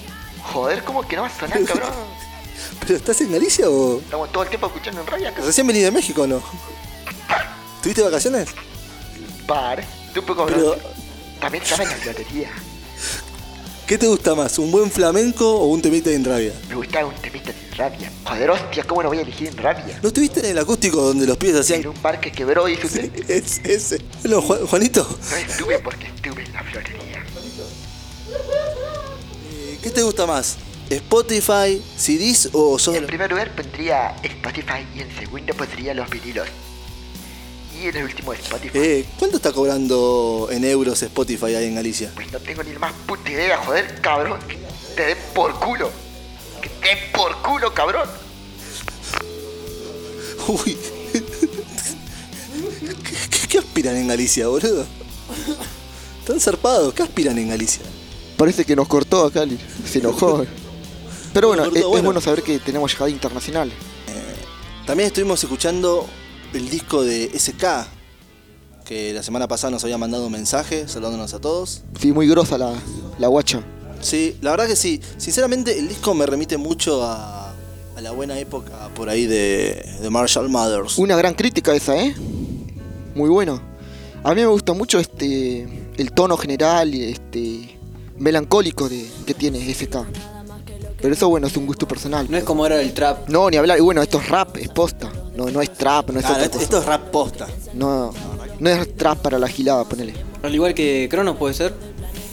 Joder, 0.54 0.82
¿cómo 0.86 1.06
que 1.06 1.18
no 1.18 1.24
va 1.24 1.28
a 1.28 1.38
sonar, 1.40 1.62
cabrón? 1.66 1.92
¿Pero 2.80 2.96
estás 2.96 3.20
en 3.22 3.32
Galicia 3.34 3.70
o...? 3.70 4.00
Estamos 4.00 4.32
todo 4.32 4.44
el 4.44 4.50
tiempo 4.50 4.68
escuchando 4.68 5.02
en 5.02 5.06
cabrón. 5.08 5.34
¿Recién 5.46 5.68
venís 5.68 5.84
de 5.84 5.92
México 5.92 6.22
o 6.22 6.28
no? 6.28 6.42
¿Tuviste 7.84 8.02
vacaciones? 8.02 8.48
Par. 9.46 9.84
Tú 10.14 10.22
un 10.22 10.26
poco 10.26 10.46
Pero- 10.46 10.78
También 11.42 11.66
sabes 11.66 11.90
la 11.90 12.06
lotería. 12.06 12.50
¿Qué 13.92 13.98
te 13.98 14.08
gusta 14.08 14.36
más, 14.36 14.58
un 14.58 14.72
buen 14.72 14.90
flamenco 14.90 15.46
o 15.60 15.66
un 15.66 15.82
temita 15.82 16.10
de 16.10 16.16
Inrabia? 16.16 16.54
Me 16.70 16.76
gustaba 16.76 17.08
un 17.08 17.16
temita 17.16 17.52
sin 17.52 17.78
rabia. 17.78 18.10
Joder, 18.24 18.50
hostia, 18.52 18.86
¿cómo 18.86 19.04
no 19.04 19.10
voy 19.10 19.18
a 19.18 19.22
elegir 19.24 19.50
en 19.50 19.58
rabia? 19.58 20.00
¿No 20.02 20.08
estuviste 20.08 20.40
en 20.40 20.46
el 20.46 20.60
acústico 20.60 21.02
donde 21.02 21.28
los 21.28 21.36
pibes 21.36 21.56
En 21.56 21.62
hacían... 21.80 21.88
un 21.88 22.02
bar 22.02 22.18
que 22.22 22.32
quebró 22.32 22.70
y 22.70 22.78
sucedió. 22.78 23.12
Es, 23.28 23.60
ese. 23.66 24.00
Ju- 24.24 24.66
Juanito, 24.66 25.06
No 25.30 25.36
estuve 25.36 25.80
porque 25.80 26.06
estuve 26.08 26.42
en 26.42 26.54
la 26.54 26.64
florería. 26.64 27.26
eh, 29.52 29.78
¿qué 29.84 29.90
te 29.90 30.04
gusta 30.04 30.26
más? 30.26 30.56
¿Spotify, 30.90 31.82
CDs 31.98 32.48
o 32.54 32.78
de 32.78 32.98
En 32.98 33.08
primer 33.08 33.30
lugar 33.30 33.54
pondría 33.54 34.16
Spotify 34.24 34.86
y 34.96 35.02
en 35.02 35.14
segundo 35.20 35.54
pondría 35.54 35.94
los 35.94 36.10
vinilos. 36.10 36.48
Y 37.82 37.88
en 37.88 37.96
el 37.98 38.04
último 38.04 38.32
Spotify. 38.34 38.78
Eh, 38.78 39.06
¿Cuánto 39.18 39.38
está 39.38 39.52
cobrando 39.52 40.48
en 40.52 40.64
euros 40.66 41.02
Spotify 41.02 41.56
ahí 41.56 41.66
en 41.66 41.76
Galicia? 41.76 42.12
Pues 42.14 42.32
no 42.32 42.40
tengo 42.40 42.62
ni 42.64 42.74
la 42.74 42.80
más 42.80 42.94
puta 43.08 43.32
idea, 43.32 43.58
joder, 43.58 44.00
cabrón. 44.02 44.40
Que 44.48 44.58
te 44.96 45.06
den 45.08 45.18
por 45.34 45.58
culo. 45.60 45.90
Que 46.62 46.70
te 46.70 46.88
den 46.90 46.98
por 47.12 47.36
culo, 47.42 47.74
cabrón. 47.74 48.08
Uy. 50.48 50.78
¿Qué, 51.12 51.24
qué- 53.30 53.48
qué 53.48 53.58
aspiran 53.58 53.96
en 53.96 54.08
Galicia, 54.08 54.48
boludo? 54.48 54.86
Están 56.20 56.40
zarpados, 56.40 56.94
¿qué 56.94 57.04
aspiran 57.04 57.38
en 57.38 57.50
Galicia? 57.50 57.82
Parece 58.38 58.66
que 58.66 58.76
nos 58.76 58.88
cortó 58.88 59.26
acá, 59.26 59.42
Cali. 59.42 59.60
Se 59.90 60.00
enojó. 60.00 60.46
Pero 61.34 61.48
bueno, 61.50 61.64
cortó, 61.64 61.78
es, 61.78 61.84
es 61.84 61.88
bueno. 61.90 62.06
bueno 62.06 62.22
saber 62.22 62.44
que 62.44 62.60
tenemos 62.60 62.92
llegada 62.92 63.10
internacional. 63.10 63.72
También 64.86 65.08
estuvimos 65.08 65.42
escuchando 65.44 66.08
el 66.54 66.70
disco 66.70 67.04
de 67.04 67.32
SK, 67.38 67.88
que 68.86 69.14
la 69.14 69.24
semana 69.24 69.48
pasada 69.48 69.72
nos 69.72 69.84
había 69.84 69.98
mandado 69.98 70.26
un 70.26 70.32
mensaje 70.32 70.88
saludándonos 70.88 71.34
a 71.34 71.40
todos. 71.40 71.84
Sí, 72.00 72.12
muy 72.12 72.28
grosa 72.28 72.58
la, 72.58 72.74
la 73.20 73.28
guacha. 73.28 73.64
Sí, 74.02 74.38
la 74.42 74.52
verdad 74.52 74.68
que 74.68 74.76
sí. 74.76 75.00
Sinceramente, 75.18 75.78
el 75.78 75.88
disco 75.88 76.14
me 76.14 76.26
remite 76.26 76.58
mucho 76.58 77.04
a, 77.04 77.54
a 77.96 78.02
la 78.02 78.12
buena 78.12 78.38
época 78.40 78.90
por 78.96 79.10
ahí 79.10 79.28
de, 79.28 79.98
de 80.02 80.10
Marshall 80.10 80.50
Mothers. 80.50 80.98
Una 80.98 81.16
gran 81.16 81.34
crítica 81.34 81.74
esa, 81.76 81.96
¿eh? 81.96 82.16
Muy 83.16 83.30
bueno. 83.30 83.62
A 84.24 84.34
mí 84.34 84.42
me 84.42 84.48
gusta 84.48 84.74
mucho 84.74 85.00
este 85.00 85.68
el 85.98 86.12
tono 86.14 86.38
general 86.38 86.94
y 86.94 87.04
este 87.12 87.78
melancólico 88.18 88.90
de, 88.90 89.08
que 89.26 89.34
tiene 89.34 89.60
SK. 89.74 89.98
Pero 91.02 91.14
eso 91.14 91.30
bueno, 91.30 91.48
es 91.48 91.58
un 91.58 91.66
gusto 91.66 91.88
personal. 91.88 92.28
No 92.30 92.38
es 92.38 92.44
como 92.44 92.66
era 92.66 92.80
el 92.82 92.94
trap. 92.94 93.28
No, 93.30 93.50
ni 93.50 93.58
hablar. 93.58 93.78
Y 93.78 93.82
bueno, 93.82 94.02
esto 94.02 94.20
es 94.20 94.30
rap, 94.30 94.58
es 94.58 94.70
posta. 94.70 95.12
No, 95.36 95.50
no 95.50 95.62
es 95.62 95.74
trap, 95.74 96.10
no 96.12 96.20
es 96.20 96.26
Claro, 96.26 96.36
otra 96.36 96.46
esto, 96.46 96.54
cosa. 96.58 96.64
esto 96.64 96.78
es 96.80 96.86
rap 96.86 97.10
posta. 97.12 97.48
No, 97.74 98.14
no 98.60 98.70
es 98.70 98.96
trap 98.98 99.20
para 99.20 99.40
la 99.40 99.48
gilada, 99.48 99.84
ponele. 99.86 100.14
Al 100.44 100.54
igual 100.54 100.74
que 100.74 101.08
Cronos 101.10 101.38
puede 101.38 101.54
ser. 101.54 101.74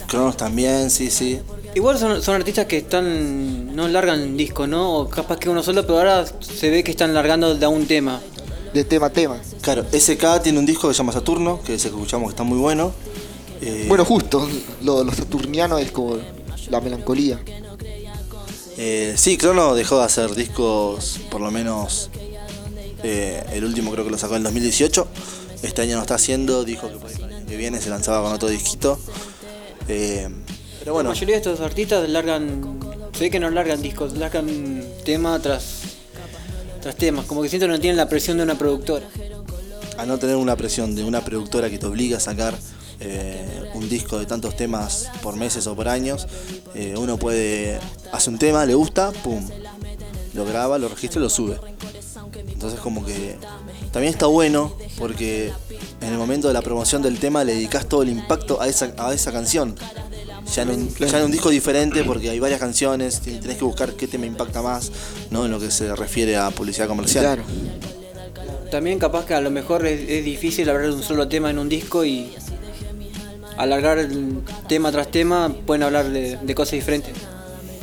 Cronos 0.08 0.36
también, 0.36 0.90
sí, 0.90 1.10
sí. 1.10 1.38
Igual 1.74 1.98
son, 1.98 2.22
son 2.22 2.34
artistas 2.34 2.66
que 2.66 2.78
están. 2.78 3.74
no 3.76 3.86
largan 3.88 4.36
discos, 4.36 4.68
¿no? 4.68 4.94
O 4.98 5.08
capaz 5.08 5.38
que 5.38 5.48
uno 5.48 5.62
solo, 5.62 5.82
pero 5.82 5.98
ahora 5.98 6.24
se 6.40 6.70
ve 6.70 6.82
que 6.82 6.90
están 6.90 7.14
largando 7.14 7.54
de 7.54 7.64
a 7.64 7.68
un 7.68 7.86
tema. 7.86 8.20
De 8.74 8.84
tema 8.84 9.06
a 9.06 9.10
tema. 9.10 9.38
Claro, 9.62 9.84
SK 9.92 10.42
tiene 10.42 10.58
un 10.58 10.66
disco 10.66 10.88
que 10.88 10.94
se 10.94 10.98
llama 10.98 11.12
Saturno, 11.12 11.60
que 11.62 11.74
es 11.74 11.84
el 11.84 11.90
que 11.92 11.96
escuchamos 11.96 12.28
que 12.28 12.30
está 12.32 12.42
muy 12.42 12.58
bueno. 12.58 12.92
Eh, 13.60 13.84
Bueno, 13.88 14.04
justo, 14.04 14.48
lo, 14.82 15.04
lo 15.04 15.12
saturniano 15.12 15.78
es 15.78 15.90
como 15.92 16.16
la 16.70 16.80
melancolía. 16.80 17.38
Eh, 18.76 19.14
sí, 19.16 19.36
Crono 19.36 19.74
dejó 19.74 19.98
de 19.98 20.04
hacer 20.04 20.34
discos, 20.34 21.18
por 21.30 21.40
lo 21.40 21.50
menos 21.50 22.10
eh, 23.02 23.44
el 23.52 23.64
último 23.64 23.90
creo 23.92 24.04
que 24.04 24.10
lo 24.10 24.18
sacó 24.18 24.34
en 24.34 24.38
el 24.38 24.44
2018. 24.44 25.08
Este 25.62 25.82
año 25.82 25.96
no 25.96 26.02
está 26.02 26.14
haciendo, 26.14 26.64
dijo 26.64 26.88
que 26.88 26.96
para 26.96 27.12
el 27.12 27.24
año 27.24 27.46
que 27.46 27.56
viene 27.56 27.80
se 27.80 27.90
lanzaba 27.90 28.22
con 28.22 28.32
otro 28.32 28.48
disquito. 28.48 28.98
Eh, 29.88 30.28
pero 30.80 30.94
bueno, 30.94 31.10
La 31.10 31.14
mayoría 31.14 31.36
de 31.36 31.42
estos 31.42 31.60
artistas 31.60 32.08
largan. 32.08 32.78
se 33.12 33.20
ve 33.20 33.30
que 33.30 33.40
no 33.40 33.50
largan 33.50 33.82
discos, 33.82 34.16
largan 34.16 34.84
tema 35.04 35.38
tras. 35.40 35.64
tras 36.80 36.96
temas. 36.96 37.26
Como 37.26 37.42
que 37.42 37.48
siento 37.48 37.66
que 37.66 37.72
no 37.72 37.80
tienen 37.80 37.96
la 37.96 38.08
presión 38.08 38.36
de 38.36 38.44
una 38.44 38.56
productora. 38.56 39.06
a 39.96 40.06
no 40.06 40.18
tener 40.18 40.36
una 40.36 40.54
presión 40.56 40.94
de 40.94 41.02
una 41.02 41.24
productora 41.24 41.68
que 41.70 41.78
te 41.78 41.86
obliga 41.86 42.18
a 42.18 42.20
sacar 42.20 42.56
eh, 43.00 43.70
un 43.74 43.88
disco 43.88 44.18
de 44.18 44.26
tantos 44.26 44.56
temas 44.56 45.10
por 45.22 45.34
meses 45.34 45.66
o 45.66 45.74
por 45.74 45.88
años, 45.88 46.26
uno 46.96 47.16
puede, 47.18 47.80
hace 48.12 48.30
un 48.30 48.38
tema, 48.38 48.64
le 48.64 48.74
gusta, 48.74 49.10
pum, 49.10 49.44
lo 50.34 50.44
graba, 50.44 50.78
lo 50.78 50.88
registra 50.88 51.18
y 51.18 51.22
lo 51.24 51.30
sube. 51.30 51.58
Entonces 52.46 52.80
como 52.80 53.04
que 53.04 53.36
también 53.92 54.12
está 54.12 54.26
bueno 54.26 54.74
porque 54.98 55.52
en 56.00 56.08
el 56.08 56.18
momento 56.18 56.48
de 56.48 56.54
la 56.54 56.62
promoción 56.62 57.02
del 57.02 57.18
tema 57.18 57.44
le 57.44 57.54
dedicas 57.54 57.86
todo 57.86 58.02
el 58.02 58.08
impacto 58.08 58.60
a 58.60 58.68
esa, 58.68 58.92
a 58.98 59.12
esa 59.12 59.32
canción. 59.32 59.74
Ya 60.54 60.62
en, 60.62 60.70
un, 60.70 60.94
ya 60.94 61.18
en 61.18 61.24
un 61.26 61.30
disco 61.30 61.50
diferente 61.50 62.04
porque 62.04 62.30
hay 62.30 62.40
varias 62.40 62.58
canciones 62.58 63.20
y 63.26 63.32
tenés 63.32 63.58
que 63.58 63.64
buscar 63.64 63.92
qué 63.92 64.08
tema 64.08 64.24
impacta 64.24 64.62
más, 64.62 64.90
¿no? 65.30 65.44
En 65.44 65.50
lo 65.50 65.60
que 65.60 65.70
se 65.70 65.94
refiere 65.94 66.36
a 66.36 66.50
publicidad 66.50 66.88
comercial. 66.88 67.24
Claro. 67.24 67.42
También 68.70 68.98
capaz 68.98 69.26
que 69.26 69.34
a 69.34 69.40
lo 69.40 69.50
mejor 69.50 69.86
es, 69.86 70.08
es 70.08 70.24
difícil 70.24 70.68
hablar 70.70 70.88
de 70.88 70.94
un 70.94 71.02
solo 71.02 71.28
tema 71.28 71.50
en 71.50 71.58
un 71.58 71.68
disco 71.68 72.04
y 72.04 72.32
alargar 73.58 73.98
el 73.98 74.40
tema 74.68 74.90
tras 74.90 75.10
tema 75.10 75.52
pueden 75.66 75.82
hablar 75.82 76.08
de, 76.08 76.38
de 76.40 76.54
cosas 76.54 76.72
diferentes. 76.72 77.12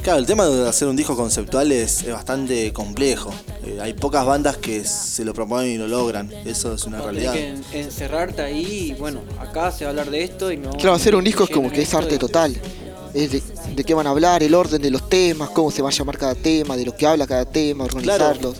Claro, 0.06 0.20
el 0.20 0.28
tema 0.28 0.46
de 0.46 0.70
hacer 0.70 0.88
un 0.88 0.96
disco 0.96 1.16
conceptual 1.16 1.72
es, 1.72 2.04
es 2.04 2.12
bastante 2.14 2.72
complejo. 2.72 3.34
Eh, 3.66 3.80
hay 3.82 3.94
pocas 3.94 4.24
bandas 4.24 4.56
que 4.58 4.84
se 4.86 5.26
lo 5.26 5.34
proponen 5.34 5.72
y 5.72 5.78
lo 5.80 5.88
logran. 5.88 6.32
Eso 6.46 6.76
es 6.76 6.84
una 6.84 7.02
realidad. 7.02 7.34
Tienes 7.34 7.66
que 7.66 7.80
en- 7.80 7.86
encerrarte 7.88 8.44
ahí 8.44 8.92
y 8.92 8.94
bueno, 9.00 9.22
acá 9.40 9.72
se 9.72 9.84
va 9.84 9.90
a 9.90 9.92
hablar 9.92 10.12
de 10.12 10.24
esto 10.24 10.52
y 10.52 10.58
no... 10.58 10.70
Claro, 10.74 10.94
hacer 10.94 11.16
un 11.16 11.24
disco 11.24 11.46
es 11.46 11.50
como 11.50 11.72
que 11.72 11.82
es 11.82 11.92
arte 11.96 12.20
total. 12.20 12.56
Es 13.16 13.32
de, 13.32 13.42
de 13.76 13.84
qué 13.84 13.96
van 13.96 14.06
a 14.06 14.12
hablar, 14.12 14.44
el 14.44 14.54
orden 14.54 14.80
de 14.80 14.92
los 14.92 15.10
temas, 15.10 15.50
cómo 15.50 15.72
se 15.72 15.82
va 15.82 15.90
a 15.90 15.92
llamar 15.92 16.20
cada 16.20 16.36
tema, 16.36 16.78
de 16.78 16.86
lo 16.86 16.96
que 16.96 17.08
habla 17.08 17.26
cada 17.26 17.46
tema, 17.46 17.86
organizarlos. 17.86 18.58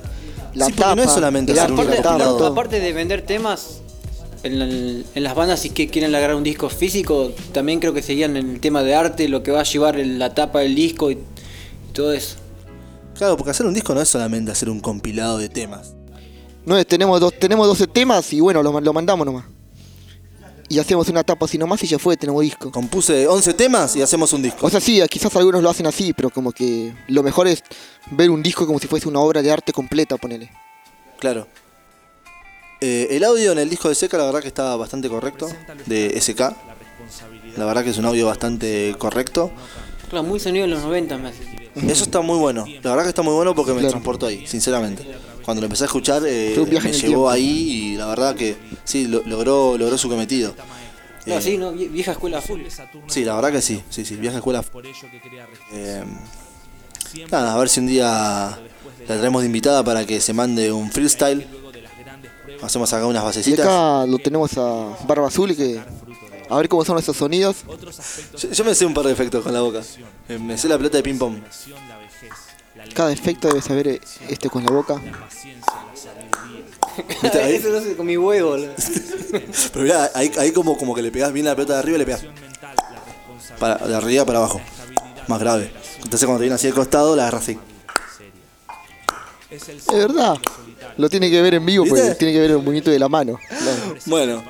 La 0.56 0.66
Sí, 0.66 0.72
porque 0.72 0.82
tapa, 0.82 0.96
no 0.96 1.04
es 1.04 1.12
solamente 1.12 1.52
el 1.52 1.60
hacer 1.60 1.72
un 1.74 1.80
arte, 1.80 2.00
Aparte, 2.00 2.24
la 2.40 2.48
aparte 2.48 2.80
de 2.80 2.92
vender 2.94 3.22
temas 3.22 3.82
en, 4.42 4.58
la- 4.58 4.66
en 5.14 5.24
las 5.24 5.36
bandas 5.36 5.60
si 5.60 5.70
que 5.70 5.90
quieren 5.90 6.12
lograr 6.12 6.34
un 6.34 6.44
disco 6.44 6.70
físico, 6.70 7.34
también 7.52 7.80
creo 7.80 7.94
que 7.94 8.02
seguían 8.02 8.36
en 8.36 8.50
el 8.50 8.60
tema 8.62 8.82
de 8.82 8.96
arte, 8.96 9.28
lo 9.28 9.44
que 9.44 9.52
va 9.52 9.60
a 9.60 9.64
llevar 9.64 9.98
la 9.98 10.34
tapa 10.34 10.62
del 10.62 10.74
disco 10.74 11.12
y, 11.12 11.14
y 11.16 11.35
todo 11.96 12.14
eso. 12.14 12.36
Claro, 13.16 13.38
porque 13.38 13.52
hacer 13.52 13.66
un 13.66 13.74
disco 13.74 13.96
no 13.96 14.02
es 14.02 14.10
solamente 14.10 14.52
hacer 14.52 14.70
un 14.70 14.80
compilado 14.82 15.38
de 15.40 15.50
temas. 15.50 15.94
No 16.66 16.78
es, 16.78 16.86
tenemos, 16.86 17.20
dos, 17.20 17.34
tenemos 17.40 17.66
12 17.68 17.88
temas 17.88 18.32
y 18.34 18.40
bueno, 18.42 18.62
lo, 18.62 18.72
ma- 18.74 18.82
lo 18.82 18.92
mandamos 18.94 19.26
nomás. 19.26 19.46
Y 20.68 20.80
hacemos 20.80 21.08
una 21.10 21.24
tapa 21.24 21.46
así 21.46 21.58
nomás 21.60 21.84
y 21.84 21.88
ya 21.88 22.00
fue, 22.00 22.18
tenemos 22.18 22.42
disco. 22.42 22.72
Compuse 22.72 23.28
11 23.28 23.54
temas 23.54 23.96
y 23.96 24.02
hacemos 24.02 24.34
un 24.34 24.42
disco. 24.42 24.66
O 24.66 24.70
sea, 24.70 24.82
sí, 24.82 25.00
quizás 25.10 25.34
algunos 25.36 25.62
lo 25.62 25.70
hacen 25.70 25.86
así, 25.86 26.12
pero 26.12 26.32
como 26.32 26.52
que 26.52 26.92
lo 27.08 27.22
mejor 27.22 27.48
es 27.48 27.64
ver 28.12 28.32
un 28.32 28.42
disco 28.42 28.66
como 28.66 28.80
si 28.80 28.88
fuese 28.88 29.08
una 29.08 29.20
obra 29.20 29.42
de 29.44 29.52
arte 29.52 29.72
completa, 29.72 30.18
ponele. 30.18 30.52
Claro. 31.20 31.48
Eh, 32.82 33.08
el 33.12 33.24
audio 33.24 33.52
en 33.52 33.60
el 33.60 33.70
disco 33.70 33.88
de 33.90 33.96
Seca 33.96 34.18
la 34.18 34.26
verdad 34.26 34.42
que 34.42 34.48
está 34.48 34.76
bastante 34.76 35.08
correcto. 35.08 35.48
De 35.86 36.20
SK. 36.20 36.40
La 37.58 37.66
verdad 37.66 37.84
que 37.84 37.92
es 37.92 37.98
un 38.00 38.06
audio 38.06 38.26
bastante 38.26 38.96
correcto. 38.98 39.52
Claro, 40.10 40.24
muy 40.26 40.40
sonido 40.40 40.66
de 40.66 40.72
los 40.74 40.82
90 40.84 41.18
me 41.20 41.30
hace. 41.30 41.65
Eso 41.76 42.04
está 42.04 42.22
muy 42.22 42.38
bueno. 42.38 42.66
La 42.84 42.90
verdad 42.92 43.04
que 43.04 43.10
está 43.10 43.22
muy 43.22 43.34
bueno 43.34 43.54
porque 43.56 43.72
me 43.74 43.80
Claro. 43.80 43.92
transportó 43.92 44.26
ahí, 44.28 44.46
sinceramente. 44.48 45.06
Cuando 45.44 45.62
lo 45.62 45.66
empecé 45.66 45.84
a 45.84 45.88
escuchar, 45.88 46.24
eh, 46.26 46.54
me 46.58 46.66
llevó 46.66 46.94
tiempo. 47.00 47.30
ahí 47.30 47.44
y 47.94 47.96
la 47.98 48.08
verdad 48.08 48.36
que 48.36 48.56
sí, 48.84 49.08
lo- 49.08 49.22
logró, 49.26 49.78
logró 49.78 49.98
su 49.98 50.10
cometido. 50.10 50.54
Claro, 51.24 51.40
Eh, 51.40 51.44
sí, 51.44 51.58
¿no? 51.58 51.74
Vie- 51.74 51.90
Vieja 51.92 52.12
escuela 52.14 52.42
full. 52.42 52.62
Sí, 53.08 53.26
la 53.26 53.36
verdad 53.36 53.52
que 53.52 53.62
sí, 53.62 53.82
sí, 53.90 54.06
sí, 54.06 54.16
viaje 54.16 54.38
a 54.38 54.40
escuela. 54.40 54.64
Eh, 55.74 56.04
nada, 57.32 57.54
a 57.54 57.58
ver 57.58 57.70
si 57.70 57.80
un 57.80 57.88
día 57.88 58.58
la 59.08 59.18
traemos 59.18 59.42
de 59.42 59.48
invitada 59.48 59.84
para 59.84 60.06
que 60.06 60.20
se 60.22 60.34
mande 60.34 60.72
un 60.72 60.92
freestyle. 60.92 61.46
Hacemos 62.62 62.92
acá 62.94 63.06
unas 63.06 63.22
Y 63.22 63.26
basecitas. 63.26 63.66
acá 63.66 64.06
lo 64.08 64.18
tenemos 64.18 64.58
a 64.58 64.98
Barba 65.08 65.28
Azul 65.28 65.52
y 65.52 65.56
que 65.56 65.80
a 66.50 66.58
ver 66.58 66.70
cómo 66.70 66.86
son 66.86 66.98
esos 66.98 67.16
sonidos. 67.16 67.58
Yo, 68.38 68.52
yo 68.52 68.66
me 68.66 68.76
sé 68.76 68.86
un 68.86 68.94
par 68.94 69.06
de 69.06 69.14
efectos 69.14 69.44
con 69.44 69.54
la 69.54 69.62
boca. 69.62 69.82
Eh, 70.30 70.38
me 70.38 70.58
sé 70.58 70.68
la 70.68 70.78
pelota 70.78 70.98
de 70.98 71.04
ping 71.04 71.18
pong. 71.18 71.38
Cada 72.94 73.12
efecto 73.12 73.48
debe 73.48 73.62
saber 73.62 73.88
eh, 73.88 74.02
este 74.30 74.50
con 74.50 74.64
la 74.64 74.72
boca. 74.72 75.02
Eso 77.24 77.70
lo 77.70 77.78
hace 77.78 77.96
con 77.96 78.06
mi 78.06 78.18
huevo. 78.18 78.52
boludo. 78.52 78.74
Pero 79.74 79.84
mirá, 79.84 80.12
ahí, 80.14 80.32
ahí 80.38 80.52
como, 80.52 80.78
como 80.78 80.94
que 80.94 81.02
le 81.02 81.12
pegás 81.12 81.34
bien 81.34 81.46
la 81.46 81.56
pelota 81.56 81.74
de 81.74 81.80
arriba 81.80 81.96
y 81.96 82.00
le 82.00 82.06
pegás. 82.06 82.24
Para, 83.60 83.78
de 83.78 83.96
arriba 83.96 84.26
para 84.26 84.40
abajo. 84.40 84.62
Más 85.28 85.40
grave. 85.40 85.74
Entonces 86.04 86.26
cuando 86.26 86.40
te 86.40 86.44
viene 86.44 86.56
así 86.56 86.68
de 86.68 86.74
costado, 86.74 87.16
la 87.16 87.24
agarras 87.24 87.44
así. 87.44 87.58
Es 89.56 89.88
verdad. 89.88 90.38
Lo 90.98 91.10
tiene 91.10 91.30
que 91.30 91.42
ver 91.42 91.56
en 91.56 91.66
vivo 91.66 91.86
porque 91.86 92.02
¿Viste? 92.02 92.16
tiene 92.16 92.34
que 92.34 92.40
ver 92.40 92.52
el 92.52 92.58
movimiento 92.58 92.92
de 92.92 93.00
la 93.00 93.10
mano. 93.10 93.40
Claro. 93.48 93.96
Bueno, 94.06 94.44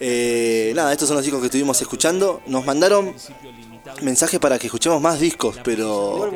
eh, 0.00 0.72
nada, 0.74 0.92
estos 0.92 1.08
son 1.08 1.16
los 1.16 1.24
discos 1.24 1.40
que 1.40 1.46
estuvimos 1.46 1.80
escuchando. 1.80 2.42
Nos 2.46 2.64
mandaron 2.66 3.14
mensajes 4.02 4.40
para 4.40 4.58
que 4.58 4.66
escuchemos 4.66 5.00
más 5.00 5.20
discos, 5.20 5.56
pero 5.64 6.30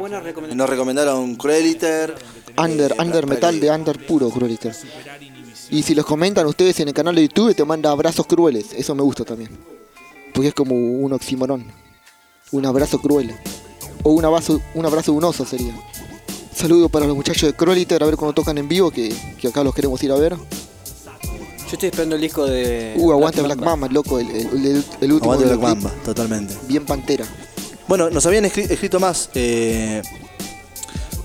nos 0.55 0.69
recomendaron 0.69 1.37
Crueliter. 1.37 2.15
Under, 2.57 2.93
eh, 2.93 2.97
under 2.99 3.27
metal 3.27 3.61
de 3.61 3.71
under 3.71 4.07
puro, 4.07 4.31
Crueliter. 4.31 4.75
Y 5.71 5.83
si 5.83 5.95
los 5.95 6.05
comentan 6.05 6.47
ustedes 6.47 6.81
en 6.81 6.89
el 6.89 6.95
canal 6.95 7.15
de 7.15 7.23
YouTube, 7.23 7.55
te 7.55 7.65
manda 7.65 7.91
abrazos 7.91 8.27
crueles. 8.27 8.73
Eso 8.73 8.95
me 8.95 9.03
gusta 9.03 9.25
también. 9.25 9.51
Porque 10.35 10.49
es 10.49 10.55
como 10.55 10.75
un 10.75 11.13
oxímoron. 11.13 11.65
Un 12.51 12.67
abrazo 12.67 13.01
cruel. 13.01 13.35
O 14.03 14.11
un 14.11 14.25
abrazo, 14.25 14.61
un 14.75 14.87
abrazo 14.87 15.13
de 15.13 15.19
un 15.19 15.25
oso 15.25 15.45
sería. 15.45 15.75
Saludo 16.55 16.89
para 16.89 17.07
los 17.07 17.17
muchachos 17.17 17.51
de 17.51 17.57
Crueliter, 17.57 18.03
a 18.03 18.07
ver 18.07 18.17
cuando 18.17 18.35
tocan 18.35 18.59
en 18.59 18.69
vivo, 18.69 18.91
que, 18.91 19.15
que 19.41 19.49
acá 19.49 19.63
los 19.65 19.75
queremos 19.75 20.03
ir 20.03 20.13
a 20.13 20.17
ver. 20.17 20.35
Yo 20.37 21.75
estoy 21.75 21.89
esperando 21.89 22.17
el 22.17 22.21
disco 22.21 22.45
de. 22.47 22.95
Uh, 22.97 23.13
aguante 23.13 23.41
Black 23.43 23.59
Mamba, 23.61 23.89
loco, 23.89 24.19
el, 24.19 24.29
el, 24.31 24.47
el- 24.67 24.85
el 25.01 25.13
último 25.13 25.33
Aguante 25.33 25.45
Black 25.55 25.61
Mamba, 25.61 25.91
totalmente. 26.05 26.55
Bien 26.67 26.85
pantera. 26.85 27.25
Bueno, 27.87 28.11
nos 28.11 28.27
habían 28.27 28.45
escri- 28.45 28.69
escrito 28.71 28.99
más. 29.01 29.31
eh, 29.35 30.03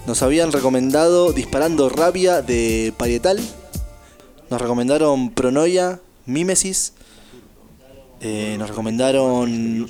nos 0.06 0.22
habían 0.22 0.52
recomendado 0.52 1.32
Disparando 1.34 1.90
Rabia 1.90 2.42
de 2.44 2.94
Parietal. 2.96 3.40
Nos 4.52 4.62
recomendaron 4.62 5.32
Pronoia, 5.32 6.00
Mimesis. 6.28 6.94
eh, 8.22 8.56
nos 8.60 8.70
recomendaron 8.70 9.90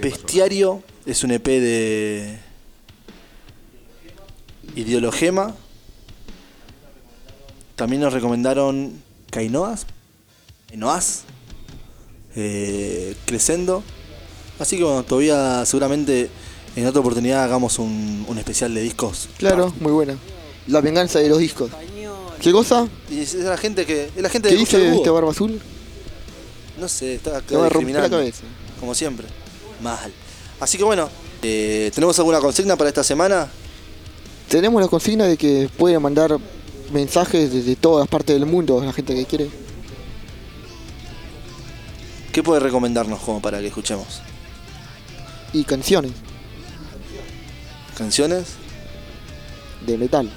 Bestiario. 0.00 0.82
Es 1.06 1.22
un 1.22 1.30
EP 1.30 1.46
de 1.46 2.38
Ideologema. 4.76 5.54
También 7.76 8.02
nos 8.02 8.12
recomendaron 8.12 9.02
Kainoas. 9.30 9.86
Kainoas. 10.68 11.24
Eh, 12.36 13.14
Crescendo. 13.26 13.82
Así 14.58 14.76
que 14.76 14.84
bueno, 14.84 15.02
todavía 15.02 15.64
seguramente 15.66 16.30
en 16.76 16.86
otra 16.86 17.00
oportunidad 17.00 17.42
hagamos 17.44 17.78
un, 17.78 18.24
un 18.28 18.38
especial 18.38 18.72
de 18.74 18.82
discos. 18.82 19.28
Claro, 19.38 19.74
muy 19.80 19.92
buena. 19.92 20.16
La 20.68 20.80
venganza 20.80 21.18
de 21.18 21.28
los 21.28 21.38
discos. 21.38 21.70
¿Qué 22.40 22.50
cosa? 22.50 22.88
Y 23.10 23.20
es 23.20 23.34
la 23.34 23.56
gente 23.56 23.86
que. 23.86 24.10
Es 24.16 24.22
la 24.22 24.28
gente 24.28 24.48
¿Qué 24.48 24.56
dice 24.56 24.94
este 24.94 25.10
barba 25.10 25.30
azul? 25.30 25.60
No 26.78 26.88
sé, 26.88 27.14
está. 27.14 27.40
Como 28.80 28.94
siempre. 28.94 29.28
Mal. 29.80 30.12
Así 30.58 30.76
que 30.78 30.84
bueno, 30.84 31.08
eh, 31.42 31.90
¿tenemos 31.94 32.18
alguna 32.18 32.40
consigna 32.40 32.76
para 32.76 32.88
esta 32.88 33.04
semana? 33.04 33.48
Tenemos 34.52 34.82
la 34.82 34.88
consigna 34.88 35.24
de 35.24 35.38
que 35.38 35.70
pueden 35.78 36.02
mandar 36.02 36.36
mensajes 36.92 37.50
desde 37.50 37.74
todas 37.74 38.06
partes 38.06 38.36
del 38.38 38.44
mundo 38.44 38.78
a 38.82 38.84
la 38.84 38.92
gente 38.92 39.14
que 39.14 39.24
quiere. 39.24 39.48
¿Qué 42.32 42.42
puede 42.42 42.60
recomendarnos 42.60 43.18
como 43.20 43.40
para 43.40 43.60
que 43.60 43.68
escuchemos? 43.68 44.20
Y 45.54 45.64
canciones 45.64 46.12
¿Canciones? 47.96 48.44
de 49.86 49.96
metal. 49.96 50.30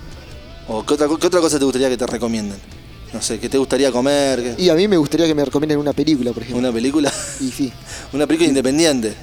¿O 0.69 0.85
qué 0.85 0.93
otra, 0.93 1.07
qué 1.19 1.27
otra 1.27 1.41
cosa 1.41 1.59
te 1.59 1.65
gustaría 1.65 1.89
que 1.89 1.97
te 1.97 2.07
recomienden? 2.07 2.57
No 3.13 3.21
sé, 3.21 3.37
¿qué 3.37 3.49
te 3.49 3.57
gustaría 3.57 3.91
comer? 3.91 4.55
¿Qué- 4.55 4.63
Y 4.63 4.69
a 4.69 4.75
mí 4.75 4.87
me 4.87 4.95
gustaría 4.95 5.27
que 5.27 5.35
me 5.35 5.43
recomienden 5.43 5.77
una 5.77 5.91
película, 5.91 6.31
por 6.31 6.41
ejemplo. 6.41 6.59
¿Una 6.59 6.71
película? 6.71 7.11
Y 7.41 7.51
sí. 7.51 7.69
Una 8.13 8.25
película 8.25 8.47
independiente. 8.47 9.13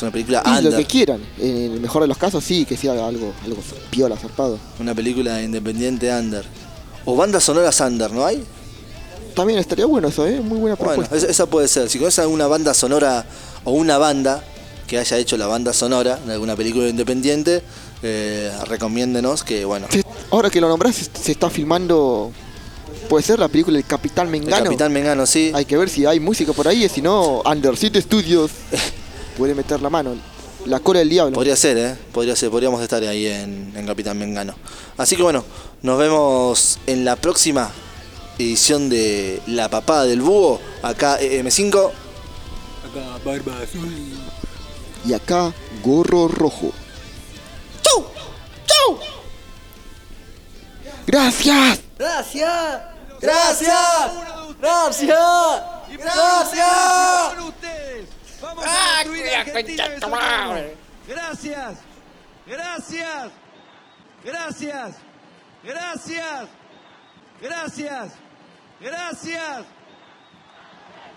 Es 0.00 0.02
una 0.02 0.12
película 0.12 0.42
Y 0.46 0.48
lo 0.50 0.56
under. 0.70 0.76
que 0.78 0.84
quieran. 0.86 1.20
En 1.38 1.72
el 1.74 1.80
mejor 1.80 2.00
de 2.00 2.08
los 2.08 2.16
casos, 2.16 2.42
sí, 2.42 2.64
que 2.64 2.74
sea 2.74 2.92
algo, 2.92 3.34
algo 3.44 3.62
piola, 3.90 4.16
zarpado. 4.16 4.58
Una 4.78 4.94
película 4.94 5.42
independiente 5.42 6.10
under. 6.10 6.42
O 7.04 7.16
bandas 7.16 7.44
sonoras 7.44 7.78
under, 7.80 8.10
¿no 8.10 8.24
hay? 8.24 8.42
También 9.34 9.58
estaría 9.58 9.84
bueno 9.86 10.08
eso, 10.08 10.26
¿eh? 10.26 10.40
Muy 10.40 10.58
buena 10.58 10.76
Bueno, 10.76 10.92
propuesta. 10.94 11.16
esa, 11.16 11.26
esa 11.26 11.46
puede 11.46 11.68
ser. 11.68 11.90
Si 11.90 11.98
conoces 11.98 12.20
alguna 12.20 12.46
banda 12.46 12.72
sonora 12.72 13.26
o 13.64 13.72
una 13.72 13.98
banda 13.98 14.42
que 14.86 14.96
haya 14.98 15.18
hecho 15.18 15.36
la 15.36 15.46
banda 15.46 15.72
sonora 15.74 16.16
de 16.16 16.32
alguna 16.32 16.56
película 16.56 16.88
independiente, 16.88 17.62
eh, 18.02 18.50
recomiéndenos 18.66 19.44
que, 19.44 19.64
bueno, 19.66 19.86
Se- 19.90 20.02
ahora 20.30 20.48
que 20.50 20.60
lo 20.62 20.68
nombrás, 20.68 20.96
se, 20.96 21.04
se 21.22 21.32
está 21.32 21.50
filmando. 21.50 22.32
Puede 23.08 23.22
ser 23.24 23.38
la 23.38 23.48
película 23.48 23.76
El 23.78 23.84
Capitán 23.84 24.26
el 24.26 24.32
Mengano. 24.32 24.64
Capitán 24.64 24.92
Mengano, 24.92 25.26
sí. 25.26 25.52
Hay 25.54 25.64
que 25.66 25.76
ver 25.76 25.88
si 25.90 26.06
hay 26.06 26.20
música 26.20 26.52
por 26.54 26.66
ahí, 26.68 26.84
y 26.84 26.88
si 26.88 27.02
no, 27.02 27.42
Under 27.44 27.76
City 27.76 28.00
Studios 28.00 28.50
puede 29.36 29.54
meter 29.54 29.80
la 29.80 29.90
mano. 29.90 30.14
La 30.66 30.80
cola 30.80 30.98
del 30.98 31.08
diablo. 31.08 31.34
Podría 31.34 31.56
ser, 31.56 31.78
¿eh? 31.78 31.96
Podría 32.12 32.36
ser, 32.36 32.50
podríamos 32.50 32.82
estar 32.82 33.02
ahí 33.02 33.26
en, 33.26 33.72
en 33.74 33.86
Capitán 33.86 34.18
Mengano. 34.18 34.54
Así 34.98 35.16
que 35.16 35.22
bueno, 35.22 35.44
nos 35.82 35.98
vemos 35.98 36.78
en 36.86 37.04
la 37.04 37.16
próxima 37.16 37.70
edición 38.38 38.88
de 38.88 39.40
La 39.46 39.68
Papada 39.68 40.04
del 40.04 40.20
Búho, 40.20 40.60
acá 40.82 41.18
eh, 41.20 41.42
M5. 41.42 41.90
Y 45.06 45.12
acá, 45.14 45.52
gorro 45.82 46.28
rojo. 46.28 46.72
¡Chau! 47.82 48.06
¡Chau! 48.66 48.98
¡Gracias! 51.06 51.80
¡Gracias! 51.98 52.80
¡Gracias! 53.20 53.76
¡Gracias! 54.60 55.62
¡Gracias! 55.98 56.60
Vamos 58.40 58.64
a 58.64 59.02
construir 59.02 59.34
Argentina 59.34 59.88
de 59.88 60.00
Socorro. 60.00 60.56
Gracias. 61.06 61.78
Gracias. 62.46 63.32
Gracias. 64.24 64.96
Gracias. 65.62 66.48
Gracias. 67.40 68.12
Gracias. 68.80 69.64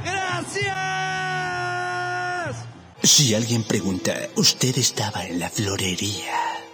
Gracias. 0.03 1.30
Si 3.03 3.33
alguien 3.33 3.63
pregunta, 3.63 4.29
usted 4.35 4.77
estaba 4.77 5.25
en 5.25 5.39
la 5.39 5.49
florería. 5.49 6.70